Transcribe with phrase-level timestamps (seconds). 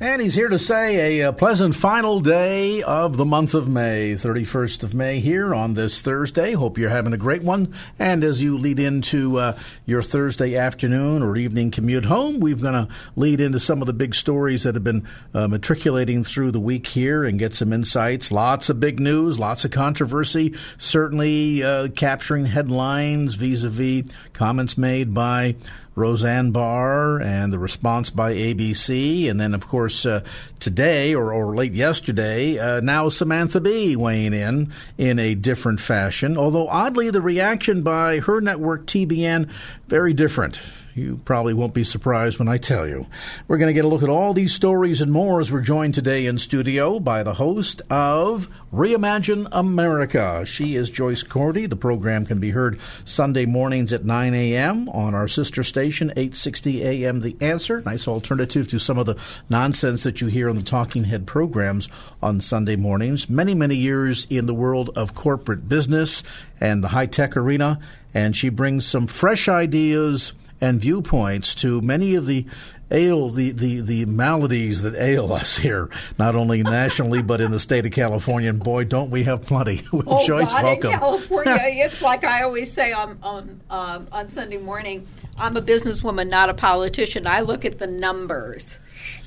[0.00, 4.12] And he's here to say a, a, pleasant final day of the month of May,
[4.12, 6.52] 31st of May, here on this Thursday.
[6.52, 7.74] Hope you're having a great one.
[7.98, 12.86] And as you lead into uh, your Thursday afternoon or evening commute home, we're going
[12.86, 16.60] to lead into some of the big stories that have been uh, matriculating through the
[16.60, 18.30] week here and get some insights.
[18.30, 24.78] Lots of big news, lots of controversy, certainly uh, capturing headlines vis a vis comments
[24.78, 25.56] made by
[25.98, 29.28] Roseanne Barr and the response by ABC.
[29.28, 30.22] And then, of course, uh,
[30.60, 36.38] today or, or late yesterday, uh, now Samantha Bee weighing in in a different fashion.
[36.38, 39.48] Although, oddly, the reaction by her network, TBS,
[39.88, 40.60] very different.
[40.98, 43.06] You probably won't be surprised when I tell you.
[43.46, 45.94] We're going to get a look at all these stories and more as we're joined
[45.94, 50.44] today in studio by the host of Reimagine America.
[50.44, 51.66] She is Joyce Cordy.
[51.66, 54.88] The program can be heard Sunday mornings at 9 a.m.
[54.88, 57.20] on our sister station, 860 a.m.
[57.20, 57.80] The Answer.
[57.82, 59.16] Nice alternative to some of the
[59.48, 61.88] nonsense that you hear on the Talking Head programs
[62.20, 63.30] on Sunday mornings.
[63.30, 66.24] Many, many years in the world of corporate business
[66.60, 67.78] and the high tech arena,
[68.12, 72.46] and she brings some fresh ideas and viewpoints to many of the
[72.90, 77.60] ail the, the, the maladies that ail us here, not only nationally but in the
[77.60, 78.48] state of California.
[78.48, 79.86] And boy, don't we have plenty!
[79.92, 80.92] oh, Joyce, God, welcome.
[80.92, 85.06] In California, it's like I always say on on uh, on Sunday morning.
[85.36, 87.26] I'm a businesswoman, not a politician.
[87.26, 88.78] I look at the numbers.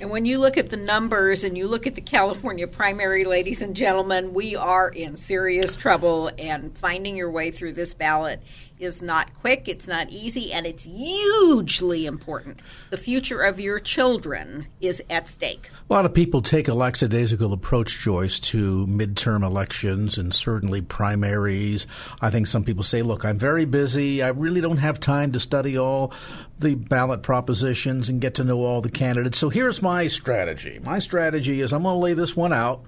[0.02, 3.62] And when you look at the numbers and you look at the California primary, ladies
[3.62, 6.30] and gentlemen, we are in serious trouble.
[6.38, 8.44] And finding your way through this ballot
[8.82, 12.60] is not quick, it's not easy, and it's hugely important.
[12.90, 15.70] The future of your children is at stake.
[15.90, 21.86] A lot of people take a lackadaisical approach, Joyce, to midterm elections and certainly primaries.
[22.22, 24.24] I think some people say, look, I'm very busy.
[24.24, 26.14] I really don't have time to study all
[26.60, 29.38] the ballot propositions and get to know all the candidates.
[29.38, 30.80] So here's my strategy.
[30.84, 32.86] My strategy is I'm going to lay this one out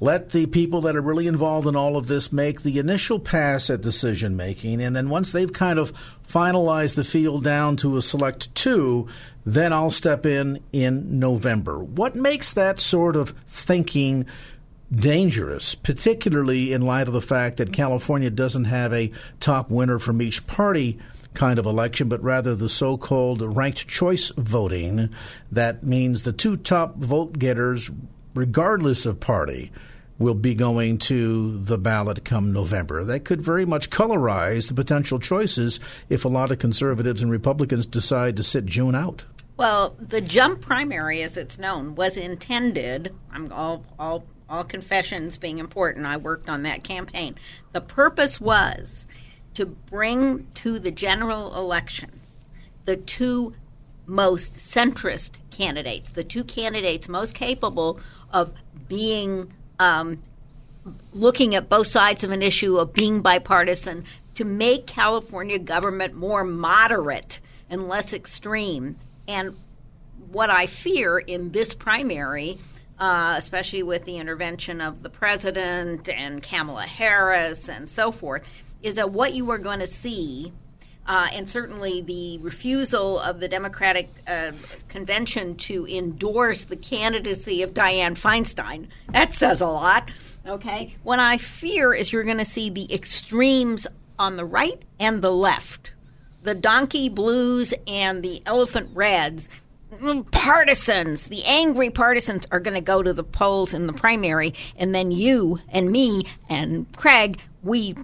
[0.00, 3.68] let the people that are really involved in all of this make the initial pass
[3.68, 4.80] at decision making.
[4.80, 5.92] And then once they've kind of
[6.26, 9.08] finalized the field down to a select two,
[9.44, 11.78] then I'll step in in November.
[11.78, 14.26] What makes that sort of thinking
[14.90, 20.22] dangerous, particularly in light of the fact that California doesn't have a top winner from
[20.22, 20.98] each party?
[21.34, 25.10] kind of election, but rather the so called ranked choice voting.
[25.52, 27.88] That means the two top vote getters,
[28.34, 29.70] regardless of party,
[30.20, 33.02] will be going to the ballot come November.
[33.02, 37.86] That could very much colorize the potential choices if a lot of conservatives and Republicans
[37.86, 39.24] decide to sit June out.
[39.56, 43.14] Well, the jungle primary, as it's known, was intended.
[43.32, 46.06] I'm all all all confessions being important.
[46.06, 47.36] I worked on that campaign.
[47.72, 49.06] The purpose was
[49.54, 52.20] to bring to the general election
[52.84, 53.54] the two
[54.06, 58.00] most centrist candidates, the two candidates most capable
[58.32, 58.52] of
[58.88, 60.22] being um,
[61.12, 64.04] looking at both sides of an issue of being bipartisan
[64.36, 68.96] to make California government more moderate and less extreme.
[69.26, 69.56] And
[70.30, 72.58] what I fear in this primary,
[72.98, 78.46] uh, especially with the intervention of the president and Kamala Harris and so forth,
[78.82, 80.52] is that what you are going to see
[81.06, 84.52] uh, and certainly the refusal of the Democratic uh,
[84.88, 88.88] convention to endorse the candidacy of Dianne Feinstein.
[89.10, 90.10] That says a lot.
[90.46, 90.96] Okay.
[91.02, 93.86] What I fear is you're going to see the extremes
[94.18, 95.90] on the right and the left,
[96.42, 99.48] the donkey blues and the elephant reds.
[100.30, 104.94] Partisans, the angry partisans are going to go to the polls in the primary, and
[104.94, 107.96] then you and me and Craig, we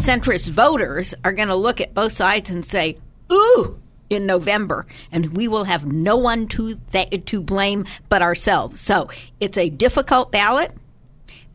[0.00, 2.98] centrist voters are going to look at both sides and say,
[3.32, 8.80] ooh, in November, and we will have no one to th- to blame but ourselves.
[8.80, 9.08] So
[9.38, 10.72] it's a difficult ballot,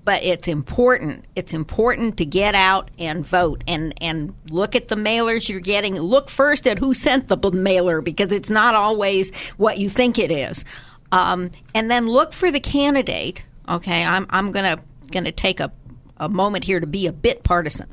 [0.06, 1.26] but it's important.
[1.36, 5.96] It's important to get out and vote and and look at the mailers you're getting.
[5.96, 10.32] Look first at who sent the mailer because it's not always what you think it
[10.32, 10.64] is,
[11.12, 14.80] um, and then look for the candidate Okay, I'm I'm gonna
[15.12, 15.72] gonna take a,
[16.18, 17.88] a moment here to be a bit partisan.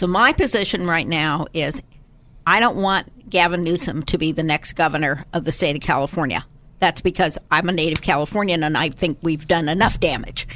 [0.00, 1.82] So my position right now is
[2.46, 6.46] I don't want Gavin Newsom to be the next governor of the state of California.
[6.78, 10.48] That's because I'm a native Californian and I think we've done enough damage.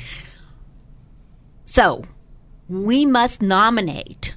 [1.67, 2.06] So
[2.70, 4.35] we must nominate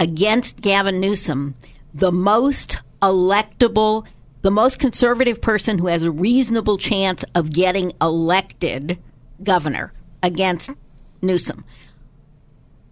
[0.00, 1.54] against Gavin Newsom
[1.92, 4.06] the most electable,
[4.40, 8.98] the most conservative person who has a reasonable chance of getting elected
[9.42, 9.92] governor
[10.22, 10.70] against
[11.20, 11.66] Newsom.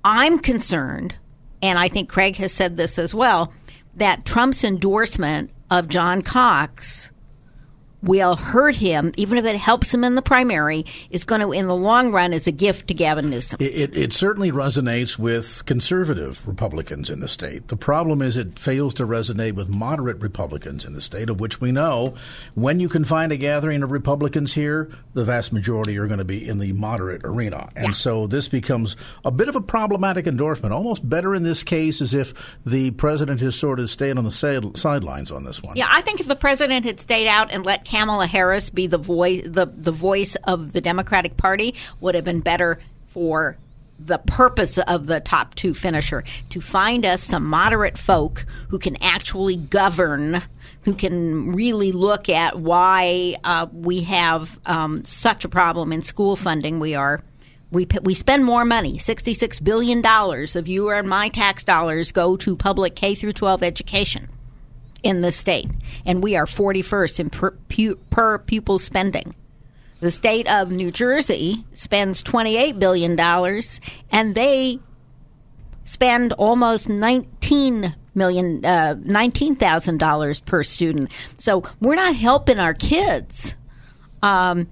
[0.05, 1.15] I'm concerned,
[1.63, 3.53] and I think Craig has said this as well,
[3.95, 7.11] that Trump's endorsement of John Cox
[8.03, 11.69] will hurt him, even if it helps him in the primary, is going to, in
[11.69, 13.59] the long run, is a gift to Gavin Newsom.
[13.61, 17.69] It, it, it, certainly resonates with conservative Republicans in the state.
[17.69, 21.61] The problem is it fails to resonate with moderate Republicans in the state, of which
[21.61, 22.15] we know
[22.55, 26.25] when you can find a gathering of Republicans here, the vast majority are going to
[26.25, 27.69] be in the moderate arena.
[27.77, 27.93] And yeah.
[27.93, 30.73] so this becomes a bit of a problematic endorsement.
[30.73, 34.73] Almost better in this case as if the president has sort of stayed on the
[34.75, 35.77] sidelines on this one.
[35.77, 38.97] Yeah, I think if the president had stayed out and let Kamala Harris be the
[38.97, 43.59] voice the, the voice of the Democratic Party would have been better for
[43.99, 48.97] the purpose of the top two finisher to find us some moderate folk who can
[49.03, 50.41] actually govern
[50.85, 56.35] who can really look at why uh, we have um, such a problem in school
[56.35, 56.81] funding.
[56.81, 57.23] We are
[57.71, 58.97] we, we spend more money.
[58.99, 64.29] $66 billion of your and my tax dollars go to public k through 12 education
[65.03, 65.69] in the state,
[66.07, 69.35] and we are 41st in per, pu- per pupil spending.
[70.01, 73.19] The state of New Jersey spends $28 billion,
[74.11, 74.81] and they
[75.85, 81.11] spend almost 19 million uh, $19,000 per student.
[81.39, 83.55] So we're not helping our kids.
[84.23, 84.69] Um,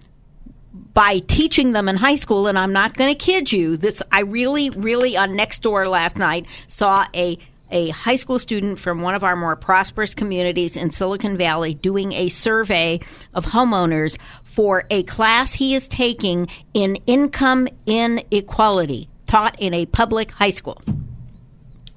[0.72, 3.76] by teaching them in high school, and I'm not going to kid you.
[3.76, 7.38] This I really, really on Nextdoor last night saw a
[7.70, 12.12] a high school student from one of our more prosperous communities in Silicon Valley doing
[12.12, 13.00] a survey
[13.34, 20.30] of homeowners for a class he is taking in income inequality taught in a public
[20.32, 20.82] high school.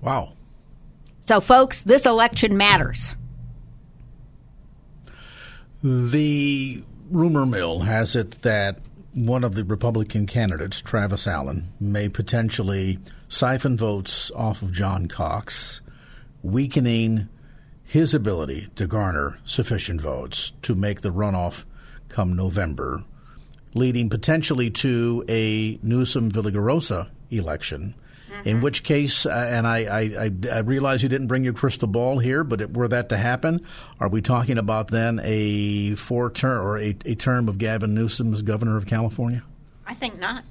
[0.02, 0.34] Wow.
[1.26, 3.16] So, folks, this election matters.
[5.82, 8.80] The rumor mill has it that
[9.14, 13.00] one of the Republican candidates, Travis Allen, may potentially
[13.34, 15.82] siphon votes off of John Cox,
[16.44, 17.30] weakening
[17.84, 21.66] his ability to garner sufficient votes to make the runoff
[22.10, 23.04] come November,
[23.74, 27.96] leading potentially to a Newsom Villaraigosa election.
[28.30, 28.48] Mm-hmm.
[28.48, 32.20] In which case, uh, and I, I, I, realize you didn't bring your crystal ball
[32.20, 33.66] here, but it, were that to happen,
[34.00, 38.34] are we talking about then a four term or a, a term of Gavin Newsom
[38.34, 39.44] as governor of California?
[39.86, 40.44] I think not.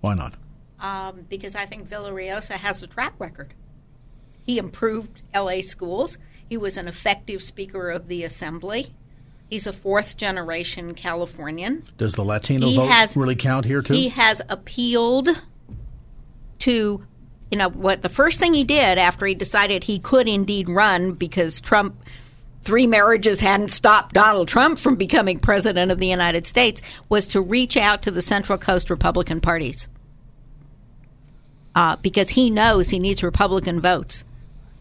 [0.00, 0.34] Why not?
[0.80, 3.54] Um, because I think Villaraigosa has a track record.
[4.44, 6.18] He improved LA schools.
[6.48, 8.94] He was an effective Speaker of the Assembly.
[9.50, 11.82] He's a fourth generation Californian.
[11.96, 13.94] Does the Latino he vote has, really count here too?
[13.94, 15.28] He has appealed
[16.60, 17.06] to,
[17.50, 21.12] you know, what the first thing he did after he decided he could indeed run
[21.12, 22.02] because Trump
[22.68, 27.40] three marriages hadn't stopped Donald Trump from becoming president of the United States was to
[27.40, 29.88] reach out to the Central Coast Republican parties
[31.74, 34.22] uh, because he knows he needs Republican votes,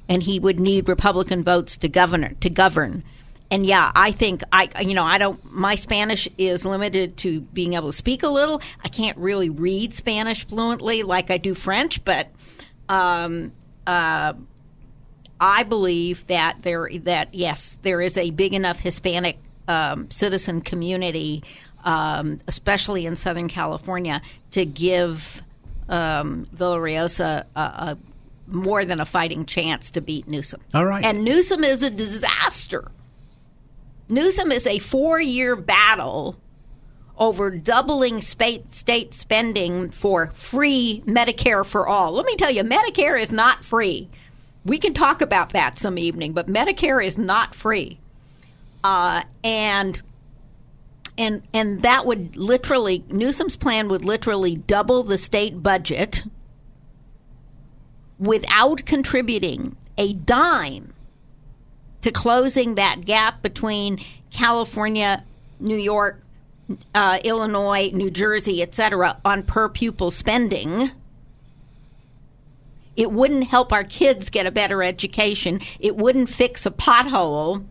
[0.09, 3.05] and he would need Republican votes to govern to govern.
[3.49, 7.75] And yeah, I think I you know I don't my Spanish is limited to being
[7.75, 8.61] able to speak a little.
[8.83, 12.29] I can't really read Spanish fluently like I do French, but
[12.89, 13.53] um,
[13.85, 14.33] uh,
[15.39, 21.43] I believe that there that yes, there is a big enough Hispanic um, citizen community,
[21.83, 25.41] um, especially in Southern California, to give
[25.89, 27.97] um, a, a,
[28.47, 30.61] more than a fighting chance to beat Newsom.
[30.73, 32.91] All right, and Newsom is a disaster.
[34.09, 36.37] Newsom is a four-year battle
[37.17, 42.13] over doubling state state spending for free Medicare for all.
[42.13, 44.09] Let me tell you, Medicare is not free.
[44.65, 47.99] We can talk about that some evening, but Medicare is not free.
[48.83, 50.01] Uh, and
[51.17, 56.23] and and that would literally Newsom's plan would literally double the state budget
[58.19, 60.93] without contributing a dime
[62.01, 65.23] to closing that gap between California,
[65.59, 66.21] New York,
[66.93, 70.91] uh, Illinois, New Jersey, et cetera, on per pupil spending
[72.97, 75.61] it wouldn't help our kids get a better education.
[75.79, 77.65] It wouldn't fix a pothole.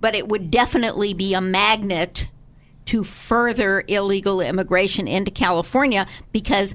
[0.00, 2.28] but it would definitely be a magnet
[2.86, 6.74] to further illegal immigration into California because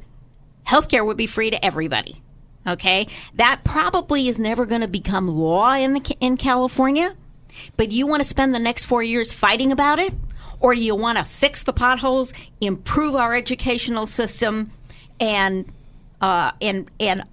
[0.65, 2.21] healthcare would be free to everybody.
[2.67, 7.15] Okay, that probably is never going to become law in the, in California.
[7.77, 10.13] But you want to spend the next four years fighting about it,
[10.59, 14.71] or do you want to fix the potholes, improve our educational system,
[15.19, 15.71] and
[16.21, 17.23] uh, and and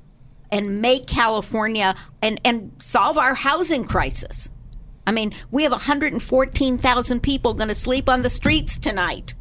[0.50, 4.48] and make California and and solve our housing crisis?
[5.06, 9.34] I mean, we have 114,000 people going to sleep on the streets tonight.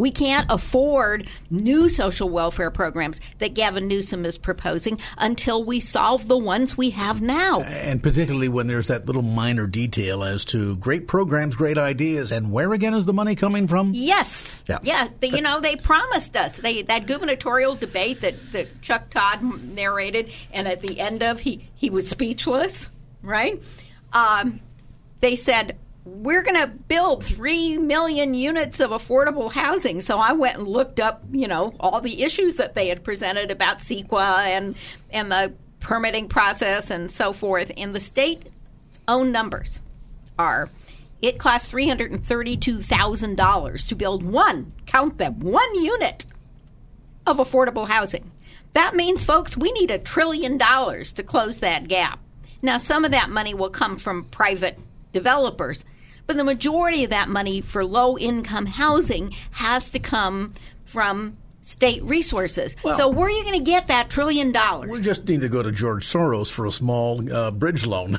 [0.00, 6.26] We can't afford new social welfare programs that Gavin Newsom is proposing until we solve
[6.26, 7.60] the ones we have now.
[7.60, 12.50] And particularly when there's that little minor detail as to great programs, great ideas, and
[12.50, 13.92] where again is the money coming from?
[13.94, 14.62] Yes.
[14.66, 14.78] Yeah.
[14.82, 15.08] Yeah.
[15.20, 20.32] The, you know, they promised us they, that gubernatorial debate that, that Chuck Todd narrated,
[20.50, 22.88] and at the end of he he was speechless,
[23.22, 23.62] right?
[24.14, 24.60] Um,
[25.20, 25.76] they said
[26.10, 30.02] we're going to build 3 million units of affordable housing.
[30.02, 33.50] So I went and looked up, you know, all the issues that they had presented
[33.50, 34.74] about CEQA and,
[35.10, 37.70] and the permitting process and so forth.
[37.76, 38.42] And the state
[39.06, 39.80] own numbers
[40.38, 40.68] are
[41.22, 46.24] it costs $332,000 to build one, count them, one unit
[47.26, 48.30] of affordable housing.
[48.72, 52.18] That means, folks, we need a trillion dollars to close that gap.
[52.62, 54.78] Now, some of that money will come from private
[55.12, 55.84] developers,
[56.30, 62.00] but the majority of that money for low income housing has to come from state
[62.04, 62.76] resources.
[62.84, 64.92] Well, so where are you going to get that trillion dollars?
[64.92, 68.16] We just need to go to George Soros for a small uh, bridge loan.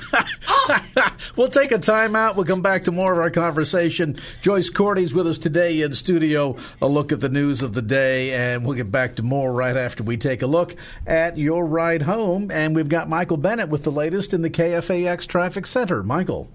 [0.50, 0.80] oh.
[1.38, 2.36] we'll take a time out.
[2.36, 4.18] We'll come back to more of our conversation.
[4.41, 6.58] Joyce Cordy's with us today in studio.
[6.82, 9.77] A look at the news of the day, and we'll get back to more right
[9.77, 10.75] after we take a look
[11.08, 12.51] at your ride home.
[12.51, 16.03] And we've got Michael Bennett with the latest in the KFAX Traffic Center.
[16.03, 16.51] Michael.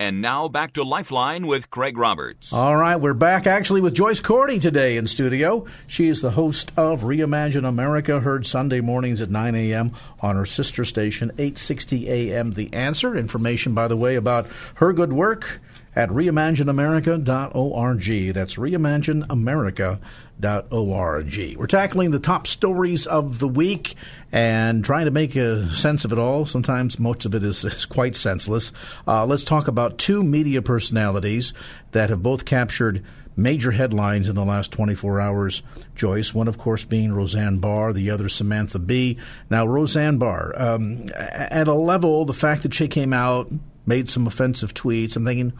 [0.00, 2.52] And now back to Lifeline with Craig Roberts.
[2.52, 5.66] All right, we're back actually with Joyce Cordy today in studio.
[5.86, 9.92] She is the host of Reimagine America, heard Sunday mornings at 9 a.m.
[10.18, 12.54] on her sister station, 860 a.m.
[12.54, 13.16] The Answer.
[13.16, 15.60] Information, by the way, about her good work
[15.96, 18.34] at reimagineamerica.org.
[18.34, 21.56] That's reimagineamerica.org.
[21.56, 23.94] We're tackling the top stories of the week
[24.32, 26.46] and trying to make a sense of it all.
[26.46, 28.72] Sometimes most of it is, is quite senseless.
[29.06, 31.52] Uh, let's talk about two media personalities
[31.92, 33.04] that have both captured
[33.36, 35.62] major headlines in the last 24 hours,
[35.94, 36.34] Joyce.
[36.34, 39.18] One, of course, being Roseanne Barr, the other, Samantha Bee.
[39.50, 43.50] Now, Roseanne Barr, um, at a level, the fact that she came out,
[43.86, 45.52] made some offensive tweets, I'm thinking,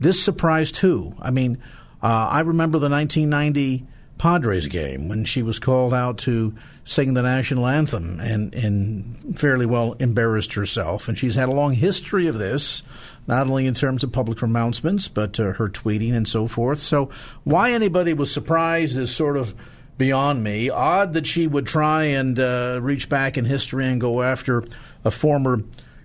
[0.00, 1.14] this surprised who?
[1.20, 1.58] I mean,
[2.02, 3.86] uh, I remember the 1990
[4.18, 9.66] Padres game when she was called out to sing the national anthem and, and fairly
[9.66, 11.08] well embarrassed herself.
[11.08, 12.82] And she's had a long history of this,
[13.26, 16.78] not only in terms of public pronouncements, but uh, her tweeting and so forth.
[16.78, 17.10] So,
[17.42, 19.54] why anybody was surprised is sort of
[19.98, 20.70] beyond me.
[20.70, 24.64] Odd that she would try and uh, reach back in history and go after
[25.04, 25.62] a former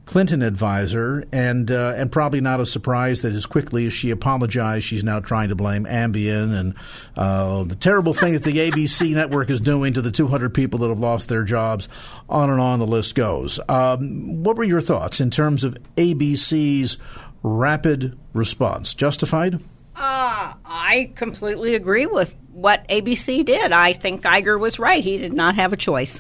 [0.10, 4.84] Clinton advisor, and uh, and probably not a surprise that as quickly as she apologized,
[4.86, 6.74] she's now trying to blame Ambien and
[7.16, 10.90] uh, the terrible thing that the ABC network is doing to the 200 people that
[10.90, 11.88] have lost their jobs.
[12.28, 13.60] On and on the list goes.
[13.70, 16.98] Um, what were your thoughts in terms of ABC's
[17.44, 18.96] rapid response?
[18.96, 19.62] Justified?
[19.96, 23.72] Uh, I completely agree with what ABC did.
[23.72, 25.04] I think Iger was right.
[25.04, 26.20] He did not have a choice.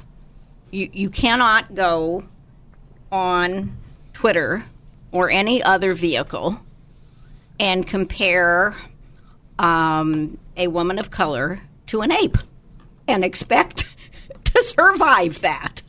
[0.69, 2.23] You you cannot go
[3.11, 3.75] on
[4.13, 4.63] Twitter
[5.11, 6.59] or any other vehicle
[7.59, 8.75] and compare
[9.57, 12.37] um, a woman of color to an ape
[13.07, 13.87] and expect
[14.45, 15.81] to survive that.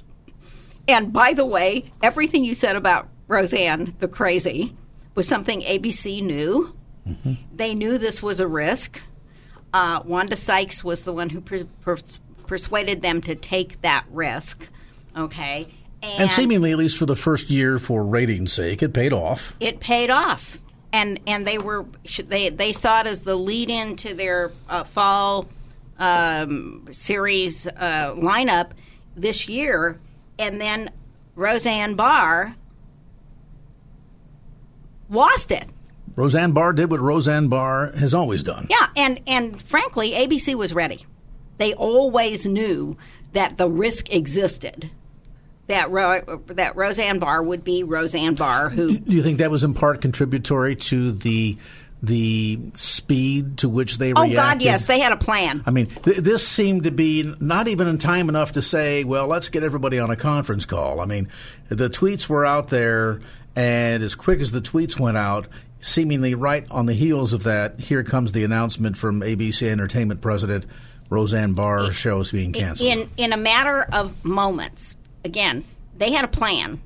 [0.88, 4.74] And by the way, everything you said about Roseanne the crazy
[5.14, 6.74] was something ABC knew.
[7.06, 7.34] Mm-hmm.
[7.54, 9.00] They knew this was a risk.
[9.72, 11.98] Uh, Wanda Sykes was the one who per- per-
[12.46, 14.68] persuaded them to take that risk.
[15.16, 15.68] Okay.
[16.02, 19.54] And, and, seemingly, at least for the first year, for ratings' sake, it paid off.
[19.60, 20.58] It paid off,
[20.92, 21.84] and and they were
[22.26, 25.46] they they saw it as the lead in to their uh, fall
[25.98, 28.70] um, series uh, lineup
[29.14, 29.98] this year,
[30.38, 30.90] and then
[31.34, 32.56] Roseanne Barr
[35.10, 35.66] lost it.
[36.16, 38.66] Roseanne Barr did what Roseanne Barr has always done.
[38.70, 41.04] Yeah, and and frankly, ABC was ready.
[41.58, 42.96] They always knew
[43.32, 44.90] that the risk existed
[45.70, 48.70] that Ro- that Roseanne Barr would be Roseanne Barr.
[48.70, 51.56] Who do you think that was in part contributory to the
[52.02, 54.38] the speed to which they oh, reacted?
[54.38, 55.62] Oh God, yes, they had a plan.
[55.66, 59.26] I mean, th- this seemed to be not even in time enough to say, "Well,
[59.26, 61.28] let's get everybody on a conference call." I mean,
[61.68, 63.20] the tweets were out there.
[63.56, 65.48] And as quick as the tweets went out,
[65.80, 70.66] seemingly right on the heels of that, here comes the announcement from ABC Entertainment President
[71.08, 72.88] Roseanne Barr shows being canceled.
[72.88, 74.96] In in a matter of moments.
[75.24, 75.64] Again,
[75.96, 76.80] they had a plan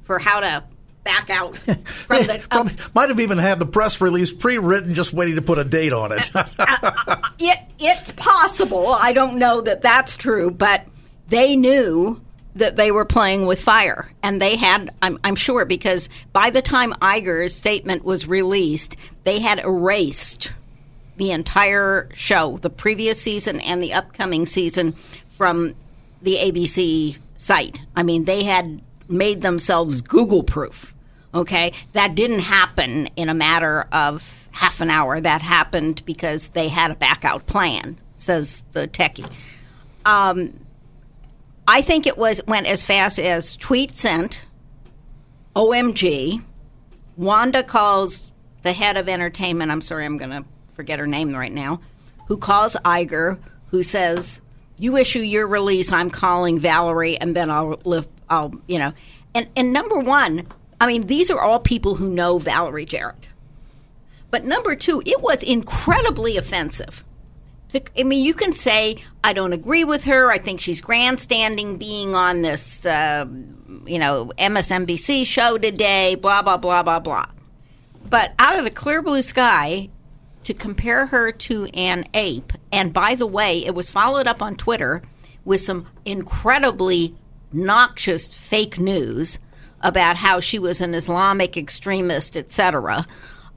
[0.00, 0.64] for how to
[1.04, 2.44] back out from the.
[2.48, 5.64] Probably, uh, might have even had the press release pre-written, just waiting to put a
[5.64, 6.30] date on it.
[6.34, 8.88] Uh, uh, it it's possible.
[8.88, 10.84] I don't know that that's true, but
[11.28, 12.20] they knew
[12.56, 14.92] that they were playing with fire, and they had.
[15.02, 20.50] I'm, I'm sure because by the time Iger's statement was released, they had erased
[21.16, 24.92] the entire show, the previous season and the upcoming season,
[25.30, 25.74] from
[26.22, 27.80] the ABC site.
[27.96, 30.94] I mean, they had made themselves Google proof.
[31.32, 35.20] Okay, that didn't happen in a matter of half an hour.
[35.20, 39.30] That happened because they had a back out plan, says the techie.
[40.04, 40.52] Um,
[41.66, 44.42] I think it was went as fast as tweet sent.
[45.56, 46.42] OMG,
[47.16, 48.32] Wanda calls
[48.62, 49.70] the head of entertainment.
[49.70, 51.80] I'm sorry, I'm going to forget her name right now.
[52.26, 53.38] Who calls Iger?
[53.68, 54.40] Who says,
[54.80, 55.92] "You issue your release.
[55.92, 58.08] I'm calling Valerie, and then I'll live.
[58.28, 58.92] I'll you know."
[59.34, 60.48] And and number one,
[60.80, 63.28] I mean, these are all people who know Valerie Jarrett.
[64.30, 67.04] But number two, it was incredibly offensive.
[67.96, 70.30] I mean, you can say, I don't agree with her.
[70.30, 73.26] I think she's grandstanding being on this, uh,
[73.86, 77.26] you know, MSNBC show today, blah, blah, blah, blah, blah.
[78.08, 79.90] But out of the clear blue sky,
[80.44, 84.56] to compare her to an ape, and by the way, it was followed up on
[84.56, 85.02] Twitter
[85.44, 87.14] with some incredibly
[87.52, 89.38] noxious fake news
[89.80, 93.06] about how she was an Islamic extremist, etc.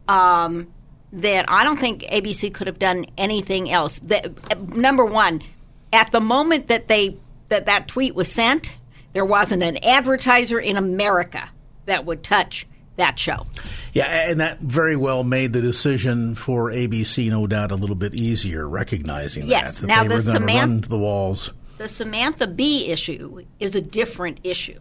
[0.07, 0.67] Um,
[1.11, 3.99] that I don't think ABC could have done anything else.
[3.99, 5.43] That, number one,
[5.91, 7.17] at the moment that they
[7.49, 8.71] that that tweet was sent,
[9.13, 11.49] there wasn't an advertiser in America
[11.85, 13.45] that would touch that show.
[13.93, 18.13] Yeah, and that very well made the decision for ABC, no doubt, a little bit
[18.13, 19.79] easier, recognizing yes.
[19.79, 21.53] that, that now they the were going to run to the walls.
[21.77, 24.79] The Samantha Bee issue is a different issue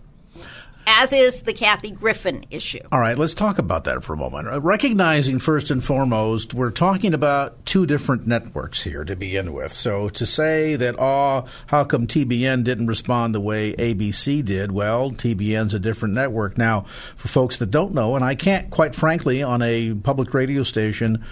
[0.86, 2.80] as is the Kathy Griffin issue.
[2.90, 4.48] All right, let's talk about that for a moment.
[4.48, 9.72] Uh, recognizing first and foremost, we're talking about two different networks here to begin with.
[9.72, 14.72] So to say that, oh, how come TBS didn't respond the way ABC did?
[14.72, 16.58] Well, TBS's a different network.
[16.58, 16.82] Now,
[17.16, 21.24] for folks that don't know, and I can't quite frankly on a public radio station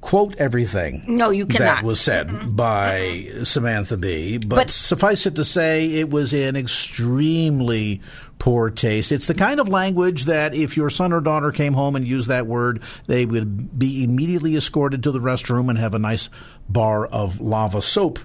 [0.00, 1.76] quote everything no, you cannot.
[1.76, 2.54] that was said mm-hmm.
[2.54, 8.00] by Samantha Bee, but, but, suffice it to say, it was an extremely
[8.38, 9.12] poor taste.
[9.12, 12.28] It's the kind of language that if your son or daughter came home and used
[12.28, 16.30] that word, they would be immediately escorted to the restroom and have a nice
[16.68, 18.18] bar of lava soap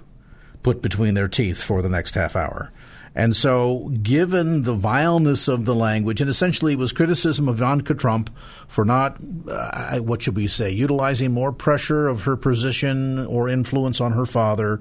[0.62, 2.71] put between their teeth for the next half hour.
[3.15, 7.93] And so, given the vileness of the language, and essentially it was criticism of Ivanka
[7.93, 8.36] Trump
[8.67, 14.02] for not, uh, what should we say, utilizing more pressure of her position or influence
[14.02, 14.80] on her father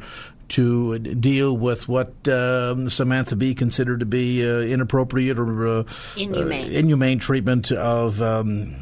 [0.49, 5.85] to deal with what um, Samantha Bee considered to be uh, inappropriate or uh,
[6.17, 6.67] inhumane.
[6.67, 8.21] Uh, inhumane treatment of.
[8.21, 8.77] Um,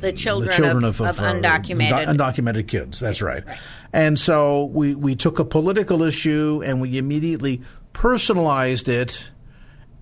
[0.00, 2.06] the children, the children of, of, of, of undocumented.
[2.06, 3.00] undocumented kids.
[3.00, 3.44] That's right.
[3.46, 3.58] right.
[3.92, 9.30] And so we, we took a political issue and we immediately personalized it.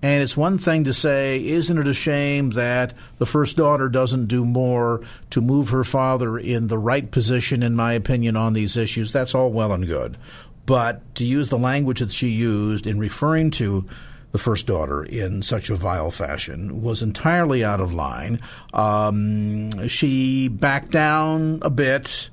[0.01, 4.25] And it's one thing to say, isn't it a shame that the first daughter doesn't
[4.25, 8.75] do more to move her father in the right position, in my opinion, on these
[8.75, 9.13] issues?
[9.13, 10.17] That's all well and good.
[10.65, 13.85] But to use the language that she used in referring to
[14.31, 18.39] the first daughter in such a vile fashion was entirely out of line.
[18.73, 22.29] Um, she backed down a bit,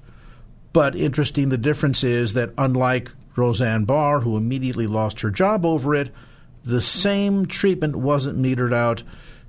[0.73, 5.95] but interesting, the difference is that unlike Roseanne Barr, who immediately lost her job over
[5.95, 6.11] it,
[6.64, 9.03] the same treatment wasn't metered out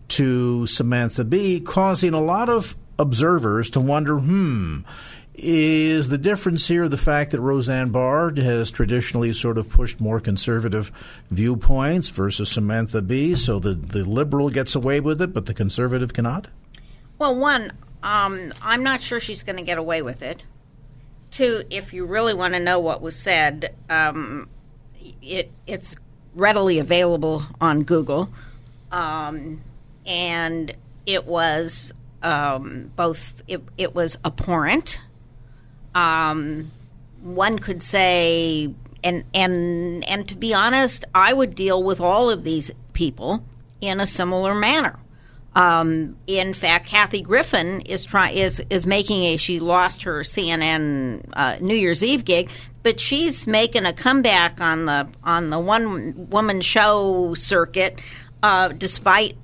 [0.10, 4.82] to Samantha Bee, causing a lot of observers to wonder hmm,
[5.34, 10.20] is the difference here the fact that Roseanne Barr has traditionally sort of pushed more
[10.20, 10.92] conservative
[11.30, 16.14] viewpoints versus Samantha Bee, so the, the liberal gets away with it, but the conservative
[16.14, 16.50] cannot?
[17.18, 17.72] Well, one,
[18.04, 20.44] um, I'm not sure she's going to get away with it.
[21.30, 24.50] Two, if you really want to know what was said, um,
[25.22, 25.96] it, it's
[26.36, 28.30] readily available on Google.
[28.92, 29.62] Um,
[30.06, 30.74] and
[31.06, 35.00] it was um, both, it, it, was abhorrent.
[35.94, 36.72] Um,
[37.22, 38.74] one could say,
[39.04, 43.44] and, and, and to be honest, I would deal with all of these people
[43.80, 44.98] in a similar manner.
[45.54, 49.38] Um, in fact, Kathy Griffin is trying is is making a.
[49.38, 52.50] She lost her CNN uh, New Year's Eve gig,
[52.84, 58.00] but she's making a comeback on the on the one woman show circuit,
[58.42, 59.36] uh, despite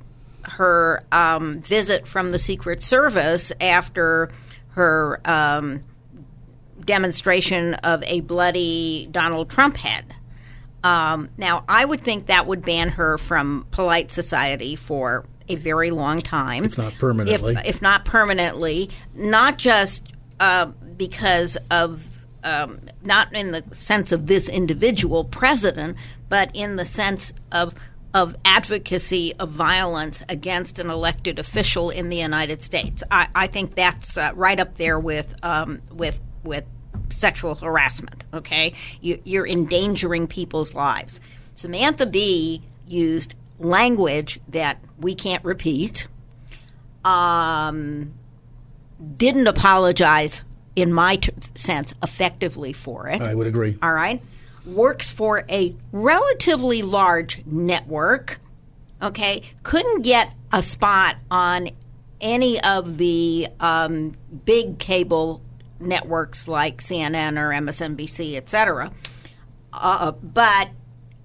[0.43, 4.29] her um, visit from the Secret Service after
[4.69, 5.83] her um,
[6.88, 10.06] demonstration of a bloody Donald Trump head.
[10.84, 15.91] Um, now, I would think that would ban her from polite society for a very
[15.91, 17.56] long time, if not permanently.
[17.56, 20.04] If, if not permanently, not just
[20.39, 22.06] uh, because of
[22.43, 25.97] um, not in the sense of this individual president,
[26.30, 27.76] but in the sense of
[28.13, 33.04] of advocacy of violence against an elected official in the United States.
[33.12, 36.65] I, I think that's uh, right up there with um, with with
[37.10, 38.24] sexual harassment.
[38.34, 41.20] Okay, you, you're endangering people's lives.
[41.56, 46.08] Samantha Bee used language that we can't repeat.
[47.04, 48.13] Um,
[49.15, 50.41] didn't apologize,
[50.76, 53.22] in my t- sense, effectively for it.
[53.22, 53.78] I would agree.
[53.82, 54.22] All right.
[54.65, 58.39] Works for a relatively large network.
[59.02, 59.43] Okay.
[59.63, 61.70] Couldn't get a spot on
[62.20, 64.13] any of the um,
[64.46, 65.41] big cable
[65.80, 68.92] networks like CNN or MSNBC, et cetera.
[69.74, 70.70] Uh, but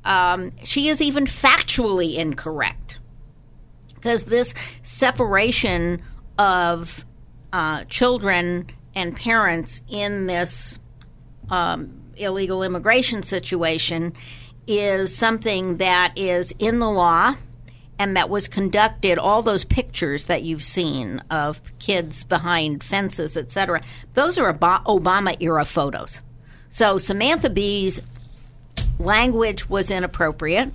[0.04, 2.98] um, she is even factually incorrect
[3.94, 6.02] because this separation
[6.38, 7.04] of
[7.52, 10.78] uh, children and parents in this
[11.50, 14.12] um, illegal immigration situation
[14.66, 17.34] is something that is in the law
[18.02, 23.80] and that was conducted all those pictures that you've seen of kids behind fences etc
[24.14, 26.20] those are obama era photos.
[26.70, 28.00] So samantha bee's
[28.98, 30.72] language was inappropriate.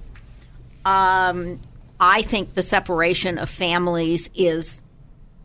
[0.86, 1.60] Um,
[2.00, 4.82] i think the separation of families is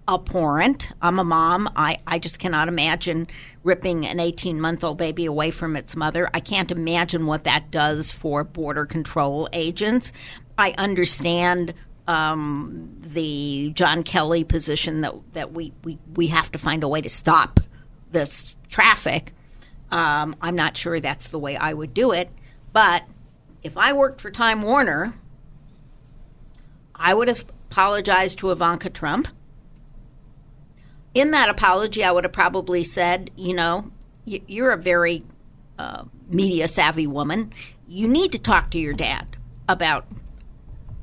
[0.09, 0.91] abhorrent.
[1.01, 1.71] I'm a mom.
[1.77, 3.29] I, I just cannot imagine
[3.63, 6.29] ripping an 18 month old baby away from its mother.
[6.35, 10.13] I can't imagine what that does for border control agents
[10.59, 11.75] I understand
[12.07, 17.01] um, the John Kelly position that that we, we, we have to find a way
[17.01, 17.61] to stop
[18.11, 19.33] this traffic.
[19.91, 22.31] Um, I'm not sure that's the way I would do it,
[22.73, 23.03] but
[23.63, 25.15] if I worked for Time Warner,
[26.95, 29.29] I would have apologized to Ivanka Trump.
[31.15, 33.91] In that apology, I would have probably said, you know,
[34.25, 35.23] you're a very
[35.79, 37.53] uh, media savvy woman.
[37.87, 39.37] You need to talk to your dad
[39.69, 40.07] about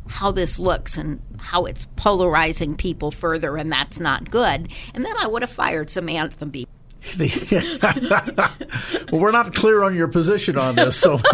[0.10, 4.70] how this looks and how it's polarizing people further, and that's not good.
[4.94, 6.68] And then I would have fired Samantha Bee.
[7.18, 10.98] well, we're not clear on your position on this.
[10.98, 11.22] So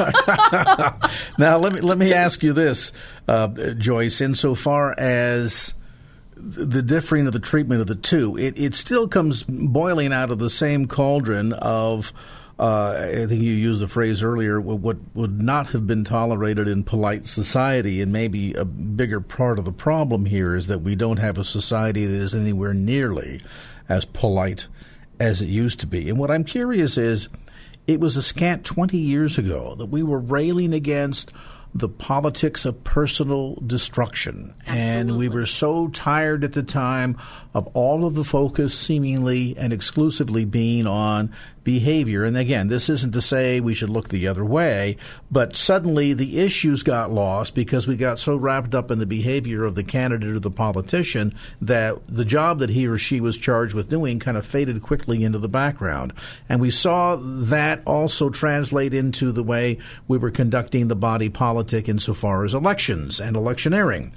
[1.39, 2.91] now let me let me ask you this,
[3.27, 4.21] uh, Joyce.
[4.21, 5.73] Insofar as
[6.45, 10.39] the differing of the treatment of the two, it, it still comes boiling out of
[10.39, 12.13] the same cauldron of
[12.57, 16.83] uh, I think you used the phrase earlier, what would not have been tolerated in
[16.83, 21.17] polite society, and maybe a bigger part of the problem here is that we don't
[21.17, 23.41] have a society that is anywhere nearly
[23.89, 24.67] as polite
[25.19, 26.09] as it used to be.
[26.09, 27.27] And what I'm curious is,
[27.87, 31.33] it was a scant 20 years ago that we were railing against
[31.75, 34.53] the politics of personal destruction.
[34.61, 34.81] Absolutely.
[34.81, 37.17] And we were so tired at the time
[37.53, 41.33] of all of the focus seemingly and exclusively being on
[41.65, 42.23] behavior.
[42.23, 44.95] And again, this isn't to say we should look the other way,
[45.29, 49.65] but suddenly the issues got lost because we got so wrapped up in the behavior
[49.65, 53.73] of the candidate or the politician that the job that he or she was charged
[53.73, 56.13] with doing kind of faded quickly into the background.
[56.47, 61.89] And we saw that also translate into the way we were conducting the body politic
[61.89, 64.13] insofar as elections and electioneering.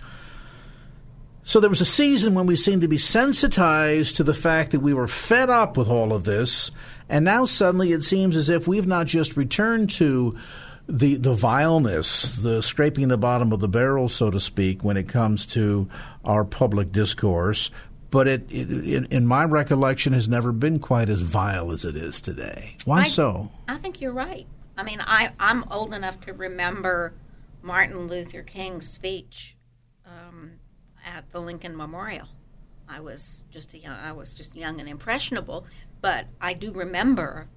[1.49, 4.81] So there was a season when we seemed to be sensitized to the fact that
[4.81, 6.71] we were fed up with all of this,
[7.09, 10.37] and now suddenly it seems as if we've not just returned to
[10.89, 15.09] the the vileness, the scraping the bottom of the barrel, so to speak, when it
[15.09, 15.89] comes to
[16.25, 17.71] our public discourse.
[18.11, 21.95] But it, it in, in, my recollection, has never been quite as vile as it
[21.95, 22.77] is today.
[22.87, 23.51] Why I, so?
[23.69, 24.47] I think you're right.
[24.79, 27.13] I mean, I, I'm old enough to remember
[27.61, 29.57] Martin Luther King's speech
[30.07, 30.53] um,
[31.05, 32.29] at the Lincoln Memorial.
[32.89, 35.67] I was just a young, I was just young and impressionable,
[36.01, 37.49] but I do remember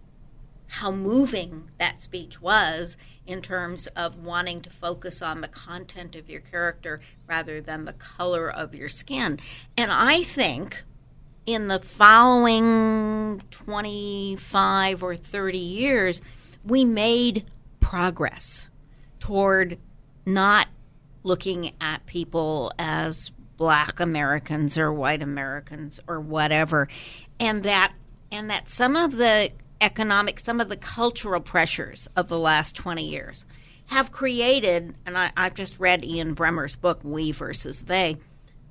[0.67, 2.95] how moving that speech was
[3.27, 7.93] in terms of wanting to focus on the content of your character rather than the
[7.93, 9.39] color of your skin.
[9.77, 10.84] And I think
[11.45, 16.21] in the following 25 or 30 years,
[16.63, 17.45] we made
[17.80, 18.67] progress
[19.19, 19.77] toward
[20.25, 20.67] not
[21.23, 26.88] looking at people as black Americans or white Americans or whatever,
[27.39, 27.93] and that
[28.32, 33.08] and that some of the economic, some of the cultural pressures of the last twenty
[33.08, 33.46] years
[33.88, 38.17] have created, and I, have just read Ian Bremmer's book "We versus They,"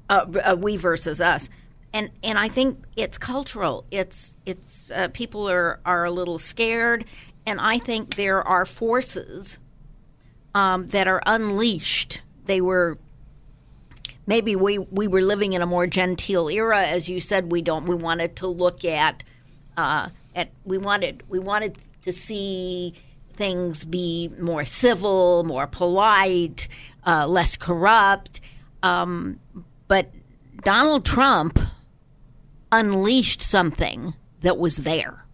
[0.09, 1.49] uh, uh, we versus us,
[1.93, 3.85] and and I think it's cultural.
[3.91, 7.05] It's it's uh, people are are a little scared,
[7.47, 9.59] and I think there are forces
[10.55, 12.21] um, that are unleashed.
[12.47, 12.99] They were
[14.27, 17.51] maybe we we were living in a more genteel era, as you said.
[17.51, 17.87] We don't.
[17.87, 19.23] We wanted to look at
[19.81, 22.95] uh, at we wanted we wanted to see
[23.35, 26.69] things be more civil, more polite,
[27.07, 28.41] uh, less corrupt.
[28.83, 29.41] Um,
[29.89, 30.11] but
[30.63, 31.59] Donald Trump
[32.71, 35.25] unleashed something that was there.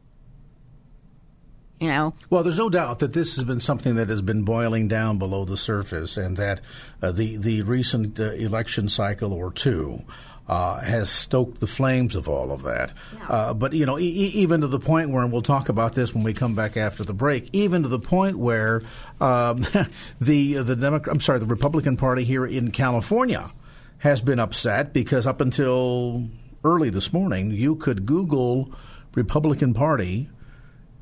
[1.81, 2.15] You know?
[2.31, 5.45] Well, there's no doubt that this has been something that has been boiling down below
[5.45, 6.63] the surface, and that
[7.03, 10.03] uh, the the recent uh, election cycle or two.
[10.49, 12.93] Uh, has stoked the flames of all of that.
[13.13, 13.27] Yeah.
[13.29, 16.15] Uh, but you know, e- even to the point where, and we'll talk about this
[16.15, 17.49] when we come back after the break.
[17.53, 18.83] Even to the point where
[19.21, 19.67] um,
[20.21, 23.51] the the Democrat, I'm sorry, the Republican Party here in California
[23.99, 26.29] has been upset because up until
[26.63, 28.73] early this morning, you could Google
[29.17, 30.29] Republican Party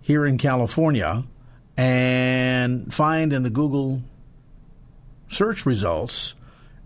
[0.00, 1.24] here in California
[1.76, 4.02] and find in the Google
[5.28, 6.34] search results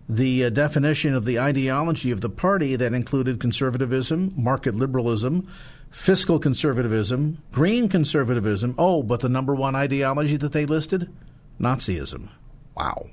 [0.09, 5.47] the uh, definition of the ideology of the party that included conservatism, market liberalism,
[5.91, 8.73] fiscal conservatism, green conservatism.
[8.77, 11.13] Oh, but the number one ideology that they listed?
[11.61, 12.29] Nazism.
[12.75, 13.07] Wow.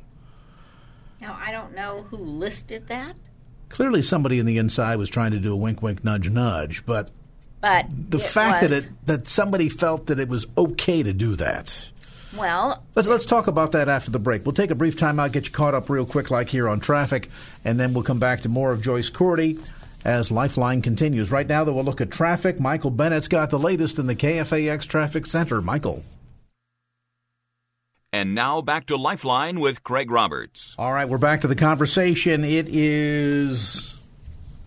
[1.21, 3.17] Now, I don't know who listed that.
[3.69, 7.11] Clearly, somebody in the inside was trying to do a wink, wink, nudge, nudge, but
[7.61, 8.71] but the fact was.
[8.71, 11.91] that it, that somebody felt that it was okay to do that.
[12.37, 14.44] Well, let's let's talk about that after the break.
[14.44, 16.81] We'll take a brief time out, get you caught up real quick, like here on
[16.81, 17.31] traffic,
[17.64, 19.59] and then we'll come back to more of Joyce Cordy
[20.05, 21.31] as Lifeline continues.
[21.31, 22.61] Right now, though, we'll look at traffic.
[22.61, 25.62] Michael Bennett's got the latest in the KFAX Traffic Center.
[25.62, 26.03] Michael.
[28.12, 30.75] And now back to Lifeline with Craig Roberts.
[30.79, 32.44] All right, we're back to the conversation.
[32.44, 33.96] It is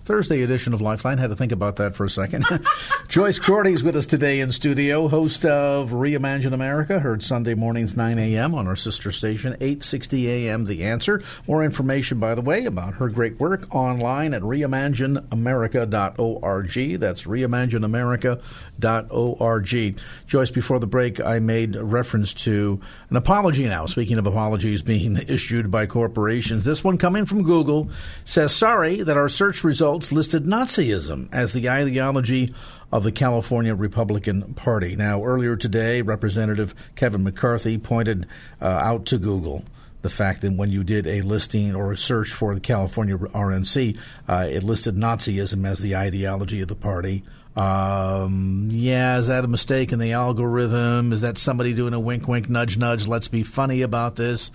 [0.09, 1.19] Thursday edition of Lifeline.
[1.19, 2.43] Had to think about that for a second.
[3.09, 7.95] Joyce Cordy is with us today in studio, host of Reimagine America, heard Sunday mornings
[7.95, 8.55] 9 a.m.
[8.55, 10.65] on our sister station, 860 a.m.
[10.65, 11.21] The Answer.
[11.47, 16.99] More information, by the way, about her great work online at reimagineamerica.org.
[16.99, 20.03] That's reimagineamerica.org.
[20.25, 23.85] Joyce, before the break, I made reference to an apology now.
[23.85, 27.91] Speaking of apologies being issued by corporations, this one coming from Google
[28.25, 32.53] says, sorry that our search results results listed Nazism as the ideology
[32.91, 34.95] of the California Republican Party.
[34.95, 38.25] Now, earlier today, Representative Kevin McCarthy pointed
[38.61, 39.65] uh, out to Google
[40.01, 43.97] the fact that when you did a listing or a search for the California RNC,
[44.29, 47.23] uh, it listed Nazism as the ideology of the party.
[47.57, 51.11] Um, yeah, is that a mistake in the algorithm?
[51.11, 53.05] Is that somebody doing a wink, wink, nudge, nudge?
[53.05, 54.49] Let's be funny about this.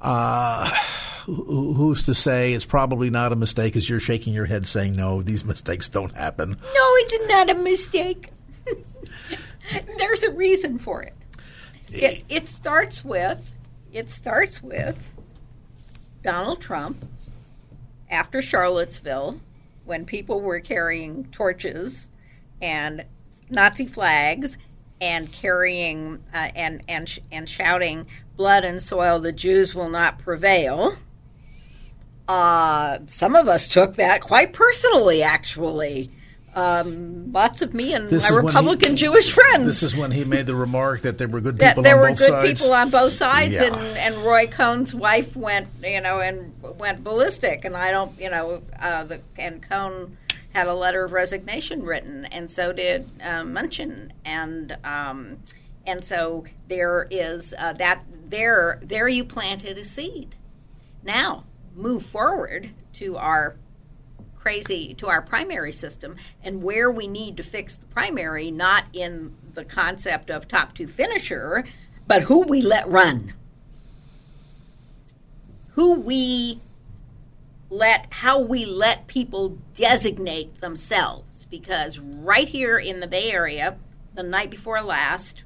[0.00, 0.70] Uh,
[1.26, 5.22] who's to say it's probably not a mistake as you're shaking your head saying, no,
[5.22, 6.50] these mistakes don't happen?
[6.50, 6.56] No,
[6.96, 8.30] it's not a mistake.
[9.98, 11.14] There's a reason for it.
[11.90, 12.24] it.
[12.28, 13.52] It starts with
[13.92, 14.96] it starts with
[16.22, 17.04] Donald Trump
[18.10, 19.40] after Charlottesville
[19.84, 22.08] when people were carrying torches
[22.60, 23.04] and
[23.48, 24.58] Nazi flags
[25.00, 28.06] and carrying uh, and and and shouting
[28.38, 30.96] blood and soil the Jews will not prevail
[32.28, 36.10] uh, some of us took that quite personally, actually.
[36.54, 39.64] Um, lots of me and this my Republican he, Jewish friends.
[39.64, 42.18] This is when he made the remark that there were good people there on both
[42.18, 42.26] sides.
[42.26, 43.64] There were good people on both sides, yeah.
[43.64, 47.64] and, and Roy Cohn's wife went, you know, and went ballistic.
[47.64, 50.16] And I don't, you know, uh, the, and Cohn
[50.52, 55.38] had a letter of resignation written, and so did uh, Mnuchin, and um,
[55.86, 60.36] and so there is uh, that there there you planted a seed.
[61.02, 63.56] Now move forward to our
[64.36, 69.34] crazy to our primary system and where we need to fix the primary not in
[69.54, 71.64] the concept of top two finisher
[72.06, 73.32] but who we let run
[75.72, 76.60] who we
[77.68, 83.76] let how we let people designate themselves because right here in the bay area
[84.14, 85.42] the night before last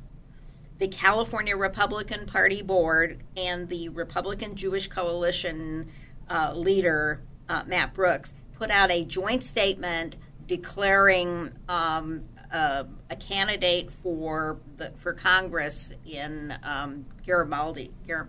[0.83, 5.89] the California Republican Party board and the Republican Jewish Coalition
[6.29, 10.17] uh, leader, uh, Matt Brooks, put out a joint statement
[10.49, 18.29] declaring um, uh, a candidate for the, for Congress in um, Garibaldi Gar-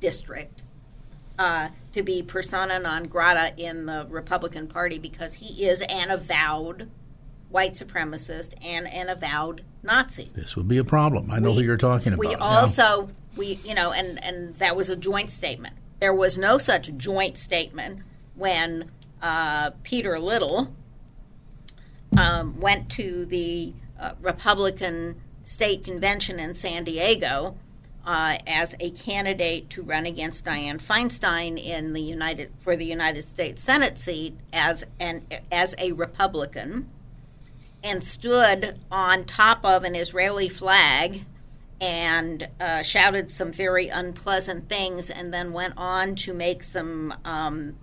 [0.00, 0.60] district
[1.38, 6.90] uh, to be persona non grata in the Republican Party because he is an avowed
[7.48, 10.30] white supremacist and an avowed Nazi.
[10.34, 11.30] This would be a problem.
[11.30, 12.26] I know we, who you're talking about.
[12.26, 15.74] We also we you know and and that was a joint statement.
[16.00, 18.00] There was no such joint statement
[18.34, 18.90] when
[19.20, 20.74] uh, Peter Little
[22.16, 27.56] um, went to the uh, Republican state convention in San Diego
[28.04, 33.28] uh, as a candidate to run against Dianne Feinstein in the United for the United
[33.28, 36.88] States Senate seat as an as a Republican,
[37.84, 41.24] and stood on top of an Israeli flag
[41.80, 47.74] and uh, shouted some very unpleasant things, and then went on to make some um,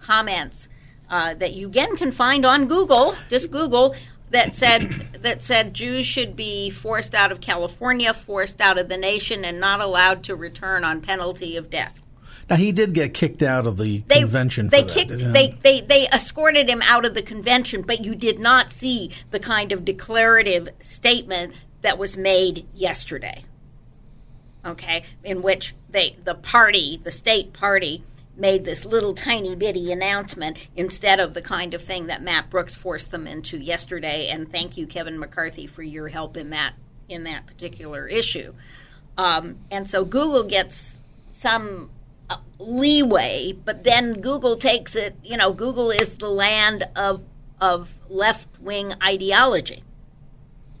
[0.00, 0.68] comments
[1.10, 3.14] uh, that you again can find on Google.
[3.28, 3.94] Just Google
[4.30, 8.96] that said that said Jews should be forced out of California, forced out of the
[8.96, 12.00] nation, and not allowed to return on penalty of death.
[12.48, 14.68] Now he did get kicked out of the They, convention.
[14.68, 15.10] they for kicked.
[15.10, 19.10] that, They, they they escorted him out of the convention, but you did not see
[19.30, 23.44] the kind of declarative statement that was made yesterday.
[24.64, 28.02] Okay, in which they the party, the state party,
[28.36, 32.74] made this little tiny bitty announcement instead of the kind of thing that Matt Brooks
[32.74, 34.28] forced them into yesterday.
[34.28, 36.74] And thank you, Kevin McCarthy, for your help in that
[37.08, 38.54] in that particular issue.
[39.16, 40.98] Um, and so Google gets
[41.30, 41.90] some
[42.58, 45.16] leeway, but then Google takes it.
[45.22, 47.22] You know, Google is the land of
[47.60, 49.82] of left wing ideology.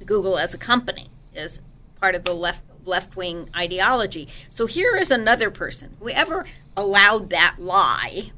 [0.04, 1.60] Google as a company is
[2.00, 4.28] part of the left left wing ideology.
[4.50, 5.96] So here is another person.
[6.00, 8.32] Whoever allowed that lie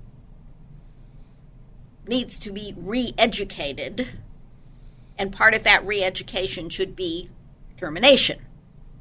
[2.07, 4.09] needs to be re educated,
[5.19, 7.31] and part of that re education should be
[7.77, 8.41] termination.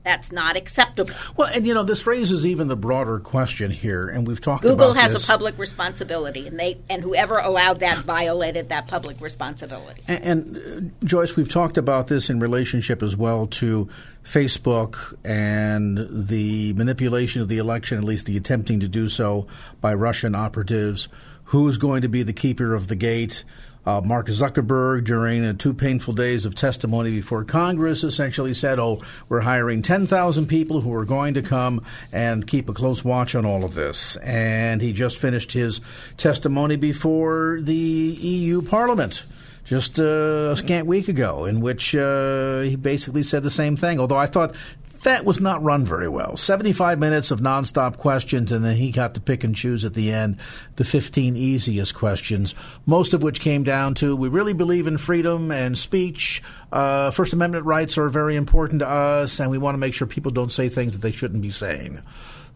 [0.10, 1.14] That's not acceptable.
[1.38, 4.72] Well, and you know, this raises even the broader question here, and we've talked about
[4.72, 5.24] Google has this.
[5.24, 10.02] a public responsibility, and they and whoever allowed that violated that public responsibility.
[10.08, 13.88] And, and uh, Joyce, we've talked about this in relationship as well to
[14.24, 19.46] Facebook and the manipulation of the election, at least the attempting to do so
[19.80, 21.08] by Russian operatives.
[21.44, 23.44] Who's going to be the keeper of the gate?
[23.90, 29.02] Uh, Mark Zuckerberg, during uh, two painful days of testimony before Congress, essentially said, Oh,
[29.30, 33.48] we're hiring 10,000 people who are going to come and keep a close watch on
[33.48, 34.16] all of this.
[34.18, 35.82] And he just finished his
[36.18, 39.24] testimony before the EU Parliament
[39.66, 44.00] just uh, a scant week ago, in which uh, he basically said the same thing.
[44.00, 44.56] Although I thought
[45.04, 46.36] that was not run very well.
[46.36, 50.12] 75 minutes of nonstop questions, and then he got to pick and choose at the
[50.12, 50.38] end
[50.76, 55.52] the 15 easiest questions, most of which came down to we really believe in freedom
[55.52, 56.44] and speech.
[56.72, 60.08] Uh, First Amendment rights are very important to us, and we want to make sure
[60.08, 62.02] people don't say things that they shouldn't be saying.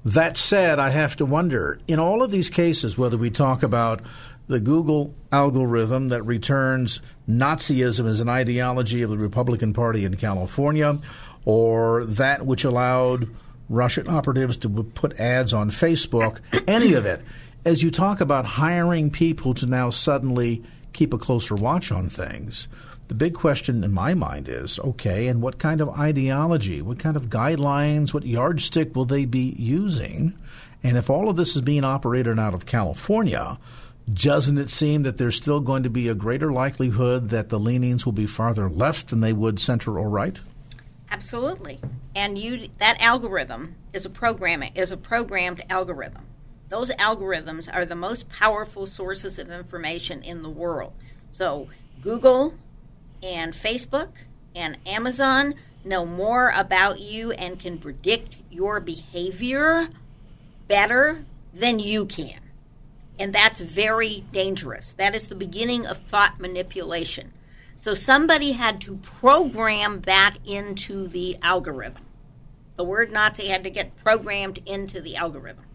[0.06, 4.02] That said, I have to wonder in all of these cases, whether we talk about
[4.48, 10.96] the Google algorithm that returns Nazism as an ideology of the Republican Party in California,
[11.46, 13.30] or that which allowed
[13.70, 17.22] Russian operatives to put ads on Facebook, any of it,
[17.66, 22.68] as you talk about hiring people to now suddenly keep a closer watch on things,
[23.08, 27.16] the big question in my mind is okay, and what kind of ideology, what kind
[27.16, 30.34] of guidelines, what yardstick will they be using?
[30.84, 33.58] And if all of this is being operated out of California,
[34.12, 38.06] doesn't it seem that there's still going to be a greater likelihood that the leanings
[38.06, 40.40] will be farther left than they would center or right?
[41.13, 41.80] Absolutely.
[42.15, 46.26] And you that algorithm is a programming is a programmed algorithm.
[46.69, 50.93] Those algorithms are the most powerful sources of information in the world.
[51.32, 51.69] So
[52.02, 52.56] Google
[53.21, 54.10] and Facebook
[54.56, 55.54] and Amazon
[55.86, 59.89] know more about you and can predict your behavior
[60.67, 62.39] better than you can.
[63.19, 64.93] And that's very dangerous.
[64.93, 67.34] That is the beginning of thought manipulation.
[67.84, 72.06] So somebody had to program that into the algorithm.
[72.78, 75.65] The word Nazi had to get programmed into the algorithm.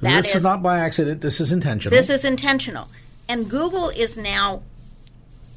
[0.00, 1.20] That this is, is- not by accident.
[1.20, 1.94] This is intentional.
[1.94, 2.88] This is intentional.
[3.28, 4.62] And Google is now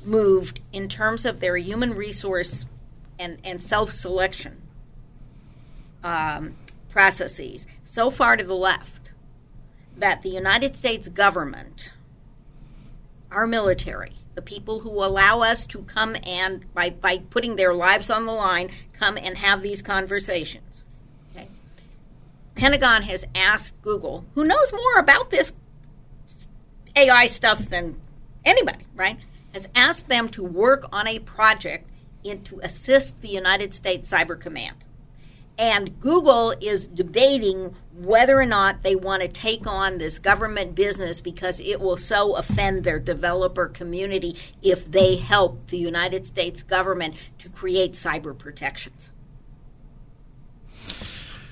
[0.06, 2.66] moved in terms of their human resource
[3.18, 4.62] and, and self selection
[6.04, 6.58] um,
[6.90, 9.12] processes so far to the left
[9.96, 11.94] that the United States government,
[13.32, 18.10] our military, the people who allow us to come and, by, by putting their lives
[18.10, 20.84] on the line, come and have these conversations.
[21.32, 21.48] Okay?
[22.56, 25.54] Pentagon has asked Google, who knows more about this
[26.96, 28.00] AI stuff than
[28.46, 29.20] anybody, right?
[29.54, 31.90] Has asked them to work on a project
[32.24, 34.78] in, to assist the United States Cyber Command.
[35.58, 41.20] And Google is debating whether or not they want to take on this government business
[41.20, 47.16] because it will so offend their developer community if they help the United States government
[47.38, 49.12] to create cyber protections.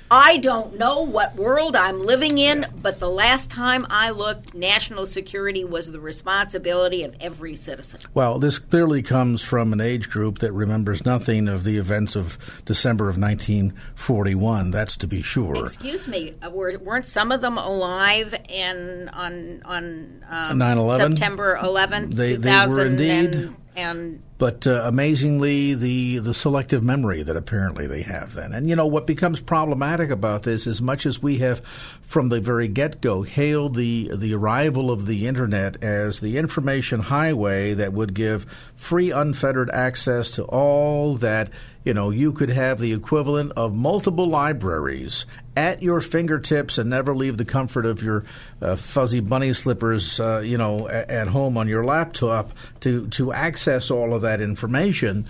[0.09, 5.05] I don't know what world I'm living in, but the last time I looked, national
[5.05, 7.99] security was the responsibility of every citizen.
[8.13, 12.37] Well, this clearly comes from an age group that remembers nothing of the events of
[12.63, 14.71] December of 1941.
[14.71, 15.65] That's to be sure.
[15.65, 20.97] Excuse me, uh, were, weren't some of them alive in on on um, 9/11?
[21.17, 23.35] September 11th, They- they were indeed.
[23.35, 28.69] and, and but uh, amazingly, the the selective memory that apparently they have then, and
[28.69, 31.59] you know what becomes problematic about this, as much as we have
[32.01, 36.99] from the very get go hailed the the arrival of the internet as the information
[37.01, 38.45] highway that would give
[38.77, 41.49] free, unfettered access to all that.
[41.83, 45.25] You know, you could have the equivalent of multiple libraries
[45.55, 48.25] at your fingertips and never leave the comfort of your
[48.61, 52.51] uh, fuzzy bunny slippers, uh, you know, a- at home on your laptop
[52.81, 55.25] to, to access all of that information.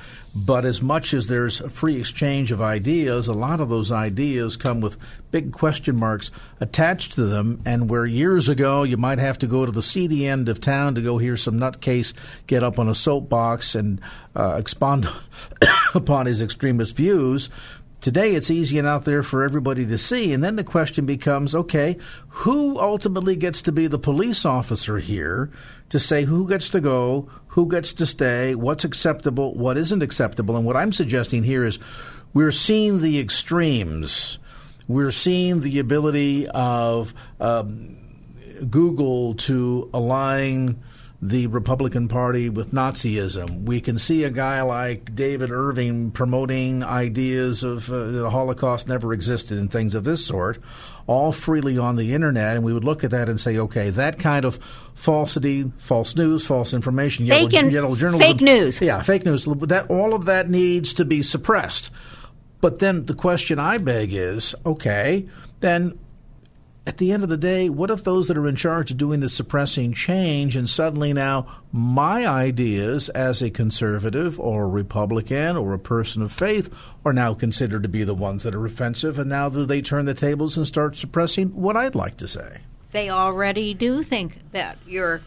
[0.45, 4.55] But as much as there's a free exchange of ideas, a lot of those ideas
[4.55, 4.97] come with
[5.31, 6.29] big question marks
[6.59, 7.61] attached to them.
[7.65, 10.93] And where years ago you might have to go to the seedy end of town
[10.95, 12.13] to go hear some nutcase
[12.45, 13.99] get up on a soapbox and
[14.35, 15.09] uh, expound
[15.95, 17.49] upon his extremist views,
[17.99, 20.31] Today, it's easy and out there for everybody to see.
[20.31, 21.97] And then the question becomes okay,
[22.29, 25.49] who ultimately gets to be the police officer here
[25.89, 30.55] to say who gets to go, who gets to stay, what's acceptable, what isn't acceptable?
[30.55, 31.79] And what I'm suggesting here is
[32.33, 34.37] we're seeing the extremes.
[34.87, 37.96] We're seeing the ability of um,
[38.69, 40.81] Google to align
[41.21, 43.63] the Republican Party with Nazism.
[43.63, 49.13] We can see a guy like David Irving promoting ideas of uh, the Holocaust never
[49.13, 50.59] existed and things of this sort,
[51.07, 52.55] all freely on the internet.
[52.55, 54.59] And we would look at that and say, okay, that kind of
[54.93, 58.79] falsity, false news, false information, Fake yellow, yellow journalism, fake news.
[58.79, 59.45] yeah, fake news.
[59.45, 61.89] That all of that needs to be suppressed.
[62.61, 65.27] But then the question I beg is, okay,
[65.61, 65.97] then
[66.87, 69.19] at the end of the day, what if those that are in charge of doing
[69.19, 75.73] the suppressing change and suddenly now my ideas as a conservative or a Republican or
[75.73, 76.73] a person of faith
[77.03, 80.05] are now considered to be the ones that are offensive and now do they turn
[80.05, 82.61] the tables and start suppressing what I'd like to say?
[82.91, 85.21] they already do think that you're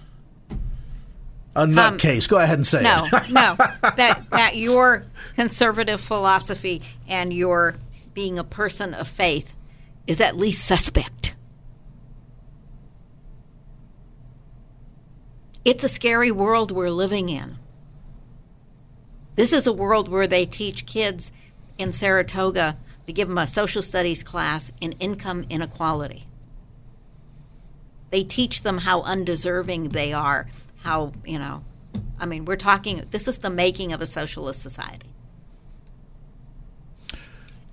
[1.54, 2.28] A um, nutcase.
[2.28, 3.30] Go ahead and say no, it.
[3.30, 3.54] no,
[3.96, 5.04] that that your
[5.36, 7.76] conservative philosophy and your
[8.14, 9.46] being a person of faith
[10.06, 11.19] is at least suspect.
[15.64, 17.56] It's a scary world we're living in.
[19.36, 21.32] This is a world where they teach kids
[21.78, 26.26] in Saratoga to give them a social studies class in income inequality.
[28.11, 30.48] They teach them how undeserving they are,
[30.82, 31.62] how, you know,
[32.18, 35.08] I mean, we're talking, this is the making of a socialist society.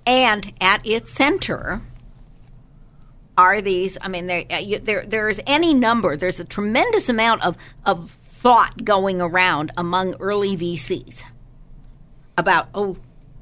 [0.06, 1.82] And at its center
[3.38, 7.08] are these, I mean, there, uh, you- there, there is any number, there's a tremendous
[7.08, 11.22] amount of, of thought going around among early VCs
[12.36, 12.96] about, oh,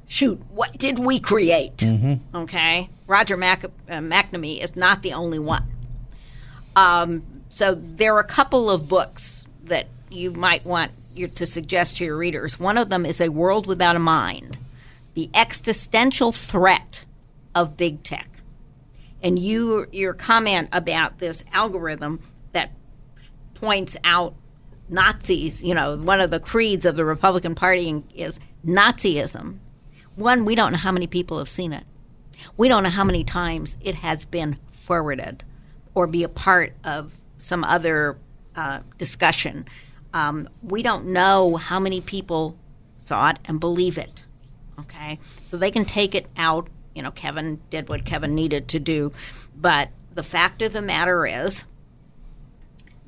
[0.07, 1.83] shoot, what did we create?
[2.35, 2.91] Okay?
[3.07, 5.65] Roger Mac, uh, McNamee is not the only one.
[6.77, 11.97] Um, so there are a couple of books that you might want your, to suggest
[11.97, 12.61] to your readers.
[12.61, 14.59] One of them is A World Without a Mind
[15.15, 17.05] The Existential Threat
[17.55, 18.29] of Big Tech.
[19.23, 22.21] And you, your comment about this algorithm
[22.53, 22.73] that
[23.55, 24.35] points out
[24.89, 29.59] Nazis, you know, one of the creeds of the Republican Party is Nazism.
[30.15, 31.85] One, we don't know how many people have seen it.
[32.57, 35.43] We don't know how many times it has been forwarded
[35.95, 38.19] or be a part of some other
[38.55, 39.67] uh, discussion.
[40.15, 42.57] Um, we don't know how many people
[43.01, 44.25] saw it and believe it.
[44.79, 46.69] Okay, so they can take it out.
[46.97, 49.13] You know, Kevin did what Kevin needed to do,
[49.55, 51.67] but the fact of the matter is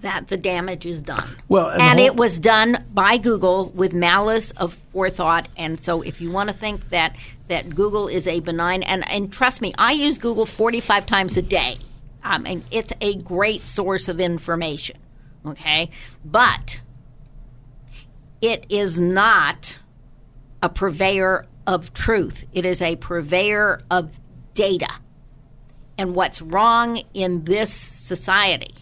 [0.03, 1.27] that the damage is done.
[1.49, 5.49] Well, and and, whole- it was done by Google with malice of forethought.
[5.57, 7.17] And so, if you want to think that
[7.49, 11.39] that Google is a benign, and and trust me, I use Google forty five times
[11.39, 11.79] a day.
[12.23, 14.99] I mean, it's a great source of information.
[15.47, 15.91] Okay,
[16.27, 16.81] but
[18.43, 19.79] it is not
[20.63, 22.45] a purveyor of truth.
[22.55, 24.11] It is a purveyor of
[24.55, 24.89] data.
[25.99, 28.75] And what's wrong in this society,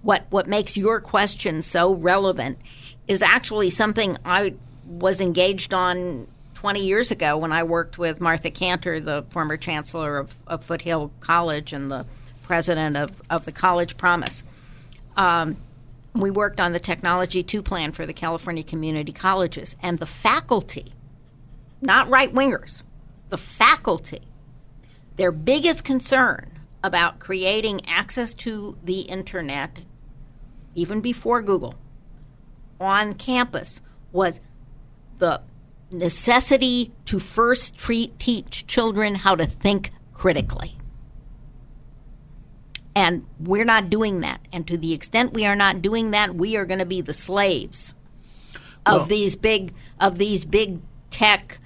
[0.00, 2.58] what, what makes your question so relevant,
[3.06, 4.54] is actually something I
[4.86, 10.16] was engaged on 20 years ago when I worked with Martha Kanter, the former chancellor
[10.16, 12.06] of, of Foothill College and the
[12.42, 14.44] president of, of the College Promise.
[15.14, 15.58] Um,
[16.14, 20.94] we worked on the Technology 2 plan for the California community colleges, and the faculty,
[21.80, 22.82] not right wingers,
[23.30, 24.22] the faculty,
[25.16, 29.80] Their biggest concern about creating access to the internet,
[30.74, 31.74] even before Google,
[32.80, 33.80] on campus
[34.12, 34.40] was
[35.18, 35.42] the
[35.90, 40.78] necessity to first treat, teach children how to think critically.
[42.94, 44.40] And we're not doing that.
[44.52, 47.12] And to the extent we are not doing that, we are going to be the
[47.12, 47.92] slaves
[48.86, 51.58] of Well- these big of these big tech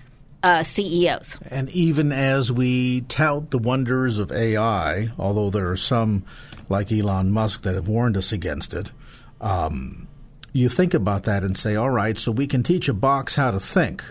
[0.45, 1.39] uh, CEOs.
[1.51, 6.23] And even as we tout the wonders of AI, although there are some
[6.69, 8.93] like Elon Musk that have warned us against it,
[9.41, 10.07] um,
[10.53, 13.51] you think about that and say, all right, so we can teach a box how
[13.51, 14.05] to think,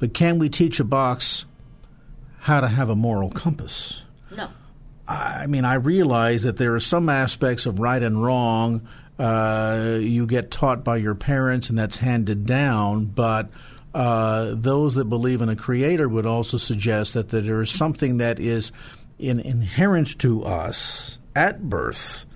[0.00, 1.46] but can we teach a box
[2.40, 4.02] how to have a moral compass?
[4.36, 4.48] No.
[5.06, 8.86] I mean, I realize that there are some aspects of right and wrong
[9.16, 13.04] uh, you get taught by your parents, and that's handed down.
[13.04, 13.50] But
[13.94, 18.18] uh, those that believe in a creator would also suggest that, that there is something
[18.18, 18.72] that is
[19.18, 22.26] in, inherent to us at birth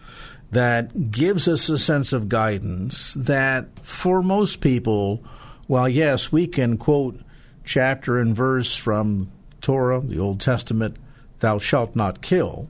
[0.50, 5.22] that gives us a sense of guidance that for most people,
[5.66, 7.18] while yes, we can quote
[7.64, 9.30] chapter and verse from
[9.61, 10.96] Torah, the Old Testament,
[11.40, 12.68] thou shalt not kill,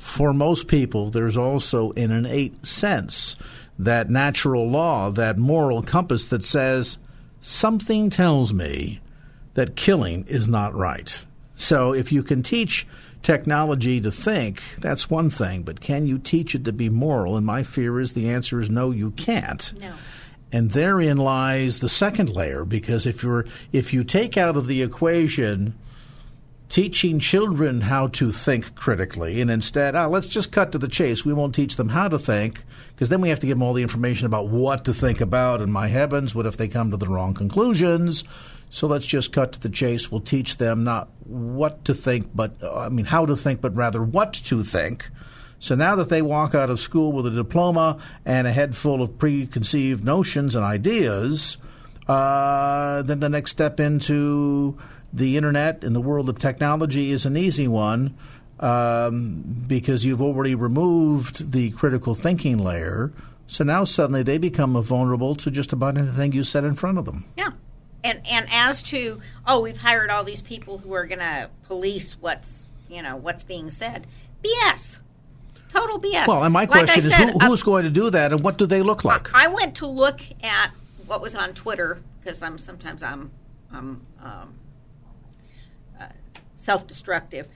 [0.00, 3.36] for most people, there's also an innate sense,
[3.78, 6.96] that natural law, that moral compass that says,
[7.40, 9.00] something tells me
[9.54, 11.24] that killing is not right.
[11.56, 12.86] So if you can teach
[13.22, 17.36] technology to think, that's one thing, but can you teach it to be moral?
[17.36, 19.72] And my fear is the answer is no, you can't.
[19.78, 19.92] No.
[20.52, 24.82] And therein lies the second layer, because if you're if you take out of the
[24.82, 25.74] equation
[26.70, 31.24] teaching children how to think critically, and instead, oh, let's just cut to the chase.
[31.24, 32.64] We won't teach them how to think,
[32.94, 35.60] because then we have to give them all the information about what to think about.
[35.60, 38.24] And my heavens, what if they come to the wrong conclusions?
[38.70, 40.12] So let's just cut to the chase.
[40.12, 43.74] We'll teach them not what to think, but uh, I mean how to think, but
[43.74, 45.10] rather what to think.
[45.58, 49.02] So now that they walk out of school with a diploma and a head full
[49.02, 51.56] of preconceived notions and ideas,
[52.06, 54.78] uh, then the next step into
[55.12, 58.16] the internet and the world of technology is an easy one
[58.60, 63.12] um, because you've already removed the critical thinking layer.
[63.46, 67.04] So now suddenly they become vulnerable to just about anything you set in front of
[67.04, 67.24] them.
[67.36, 67.50] Yeah.
[68.04, 72.14] And and as to oh, we've hired all these people who are going to police
[72.20, 74.06] what's you know what's being said.
[74.42, 75.00] BS.
[75.70, 76.26] Total BS.
[76.26, 78.42] Well, and my Like I question is who, uh, who's going to do that and
[78.42, 79.32] what do they look like?
[79.34, 80.70] I went to look at
[81.06, 83.30] what was on Twitter because I'm sometimes I'm
[83.72, 84.44] I'm um, uh,
[86.60, 87.48] self-destructive.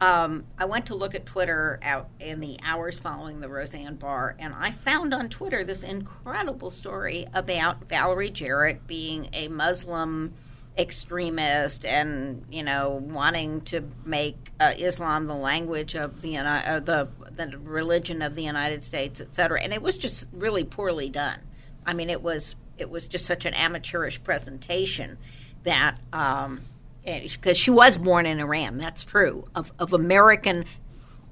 [0.00, 4.34] Um, I went to look at Twitter out in the hours following the Roseanne Barr,
[4.38, 10.32] and I found on Twitter this incredible story about Valerie Jarrett being a Muslim
[10.78, 17.08] extremist and you know wanting to make uh, Islam the language of the uh, the
[17.36, 19.60] the religion of the United States, et cetera.
[19.60, 21.40] And it was just really poorly done.
[21.84, 25.18] I mean, it was it was just such an amateurish presentation
[25.64, 26.62] that um,
[27.04, 30.64] because she was born in Iran, that's true of of American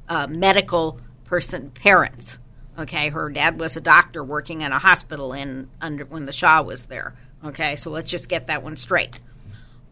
[0.09, 2.39] uh, medical person parents.
[2.79, 6.63] Okay, her dad was a doctor working in a hospital in under when the Shah
[6.63, 7.15] was there.
[7.45, 9.19] Okay, so let's just get that one straight.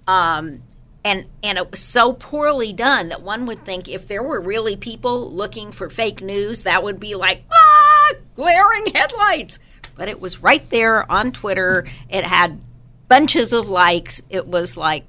[0.06, 0.62] Um,
[1.04, 4.76] and and it was so poorly done that one would think if there were really
[4.76, 9.58] people looking for fake news, that would be like ah, glaring headlights.
[9.96, 11.86] But it was right there on Twitter.
[12.08, 12.60] It had
[13.08, 14.20] bunches of likes.
[14.28, 15.04] It was like,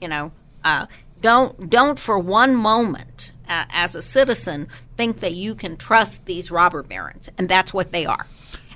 [0.00, 0.32] you know,
[0.64, 0.86] uh,
[1.20, 6.50] don't don't for one moment uh, as a citizen think that you can trust these
[6.50, 8.26] robber barons, and that's what they are,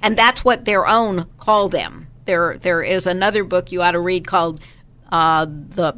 [0.02, 2.08] and that's what their own call them.
[2.26, 4.60] There there is another book you ought to read called
[5.10, 5.94] uh, the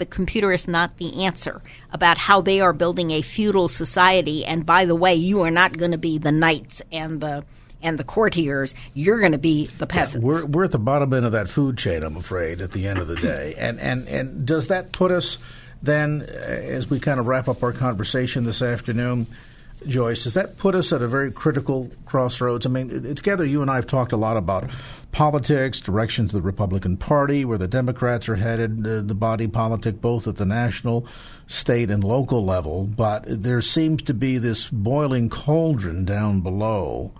[0.00, 1.62] the computer is not the answer
[1.92, 4.44] about how they are building a feudal society.
[4.44, 7.44] And by the way, you are not going to be the knights and the
[7.82, 8.74] and the courtiers.
[8.94, 10.24] You're going to be the peasants.
[10.24, 12.98] We're we're at the bottom end of that food chain, I'm afraid, at the end
[12.98, 13.54] of the day.
[13.58, 15.38] And and and does that put us
[15.82, 19.26] then, uh, as we kind of wrap up our conversation this afternoon,
[19.86, 20.24] Joyce?
[20.24, 22.66] Does that put us at a very critical crossroads?
[22.66, 24.70] I mean, together you and I have talked a lot about
[25.12, 30.00] politics, direction to the Republican Party, where the Democrats are headed, uh, the body politic,
[30.00, 31.06] both at the national,
[31.46, 32.84] state, and local level.
[32.84, 37.12] But there seems to be this boiling cauldron down below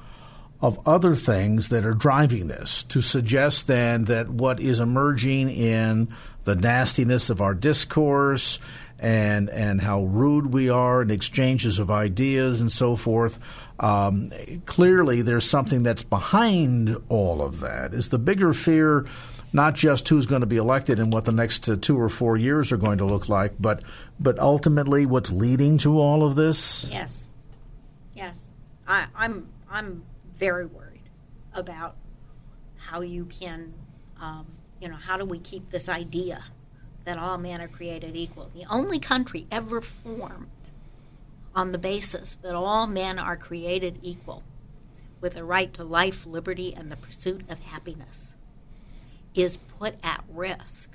[0.63, 6.13] of other things that are driving this to suggest then that what is emerging in
[6.45, 8.59] the nastiness of our discourse
[8.99, 13.39] and and how rude we are in exchanges of ideas and so forth.
[13.79, 14.31] Um,
[14.67, 17.95] clearly, there's something that's behind all of that.
[17.95, 19.07] Is the bigger fear
[19.53, 22.71] not just who's going to be elected and what the next two or four years
[22.71, 23.83] are going to look like, but
[24.19, 26.87] but ultimately what's leading to all of this.
[26.91, 27.25] Yes,
[28.15, 28.45] yes,
[28.87, 30.03] I, I'm I'm
[30.41, 31.11] very worried
[31.53, 31.97] about
[32.76, 33.74] how you can,
[34.20, 34.47] um,
[34.80, 36.43] you know, how do we keep this idea
[37.05, 38.51] that all men are created equal?
[38.55, 40.49] The only country ever formed
[41.55, 44.43] on the basis that all men are created equal
[45.20, 48.34] with the right to life, liberty, and the pursuit of happiness
[49.34, 50.91] is put at risk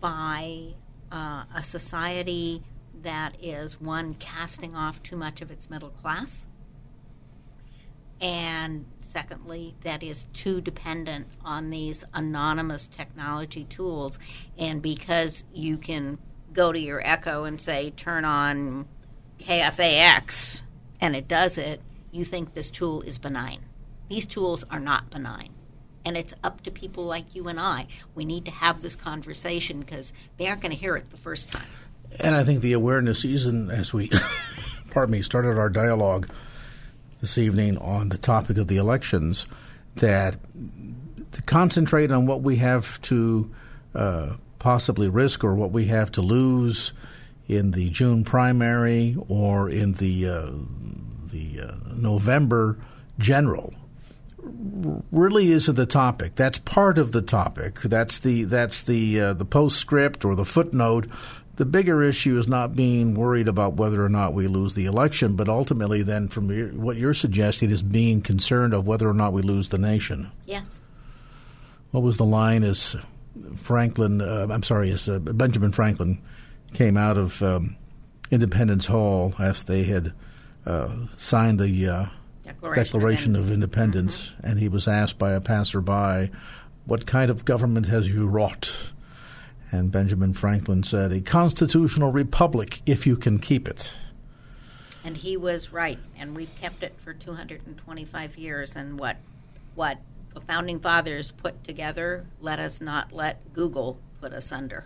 [0.00, 0.74] by
[1.12, 2.64] uh, a society
[3.02, 6.46] that is one casting off too much of its middle class,
[8.22, 14.18] and secondly, that is too dependent on these anonymous technology tools.
[14.56, 16.18] And because you can
[16.52, 18.86] go to your Echo and say, turn on
[19.40, 20.60] KFAX,
[21.00, 23.64] and it does it, you think this tool is benign.
[24.08, 25.50] These tools are not benign.
[26.04, 27.88] And it's up to people like you and I.
[28.14, 31.50] We need to have this conversation because they aren't going to hear it the first
[31.50, 31.66] time.
[32.20, 34.10] And I think the awareness season, as we,
[34.90, 36.28] pardon me, started our dialogue
[37.22, 39.46] this evening on the topic of the elections,
[39.94, 40.36] that
[41.30, 43.50] to concentrate on what we have to
[43.94, 46.92] uh, possibly risk or what we have to lose
[47.48, 50.50] in the June primary or in the uh,
[51.30, 52.76] the uh, November
[53.18, 53.72] general
[55.10, 56.34] really isn't the topic.
[56.34, 57.80] That's part of the topic.
[57.80, 61.06] That's the that's the uh, the postscript or the footnote.
[61.62, 65.36] The bigger issue is not being worried about whether or not we lose the election,
[65.36, 69.32] but ultimately, then, from your, what you're suggesting, is being concerned of whether or not
[69.32, 70.32] we lose the nation.
[70.44, 70.82] Yes.
[71.92, 72.64] What was the line?
[72.64, 72.96] As
[73.54, 76.20] Franklin, uh, I'm sorry, as uh, Benjamin Franklin
[76.74, 77.76] came out of um,
[78.32, 80.12] Independence Hall after they had
[80.66, 82.06] uh, signed the uh,
[82.42, 84.46] Declaration, Declaration of of Independence, Mm-hmm.
[84.48, 86.32] and he was asked by a passerby,
[86.86, 88.91] "What kind of government has you wrought?"
[89.72, 93.94] And Benjamin Franklin said, "A constitutional republic, if you can keep it."
[95.02, 98.76] And he was right, and we've kept it for 225 years.
[98.76, 99.16] And what
[99.74, 99.98] what
[100.34, 104.84] the founding fathers put together, let us not let Google put us under.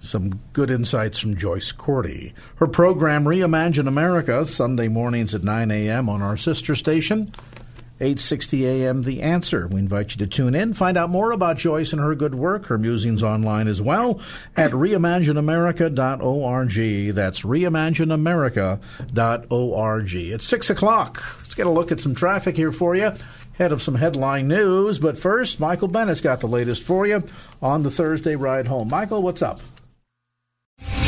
[0.00, 2.32] Some good insights from Joyce Cordy.
[2.56, 6.08] Her program, Reimagine America, Sunday mornings at 9 a.m.
[6.08, 7.28] on our sister station,
[8.00, 9.02] 860 a.m.
[9.02, 9.66] The Answer.
[9.66, 12.64] We invite you to tune in, find out more about Joyce and her good work,
[12.66, 14.20] her musings online as well,
[14.56, 17.14] at reimagineamerica.org.
[17.14, 20.14] That's reimagineamerica.org.
[20.14, 21.22] It's 6 o'clock.
[21.38, 23.12] Let's get a look at some traffic here for you.
[23.52, 27.22] Head of some headline news, but first, Michael Bennett's got the latest for you
[27.60, 28.88] on the Thursday ride home.
[28.88, 29.60] Michael, what's up?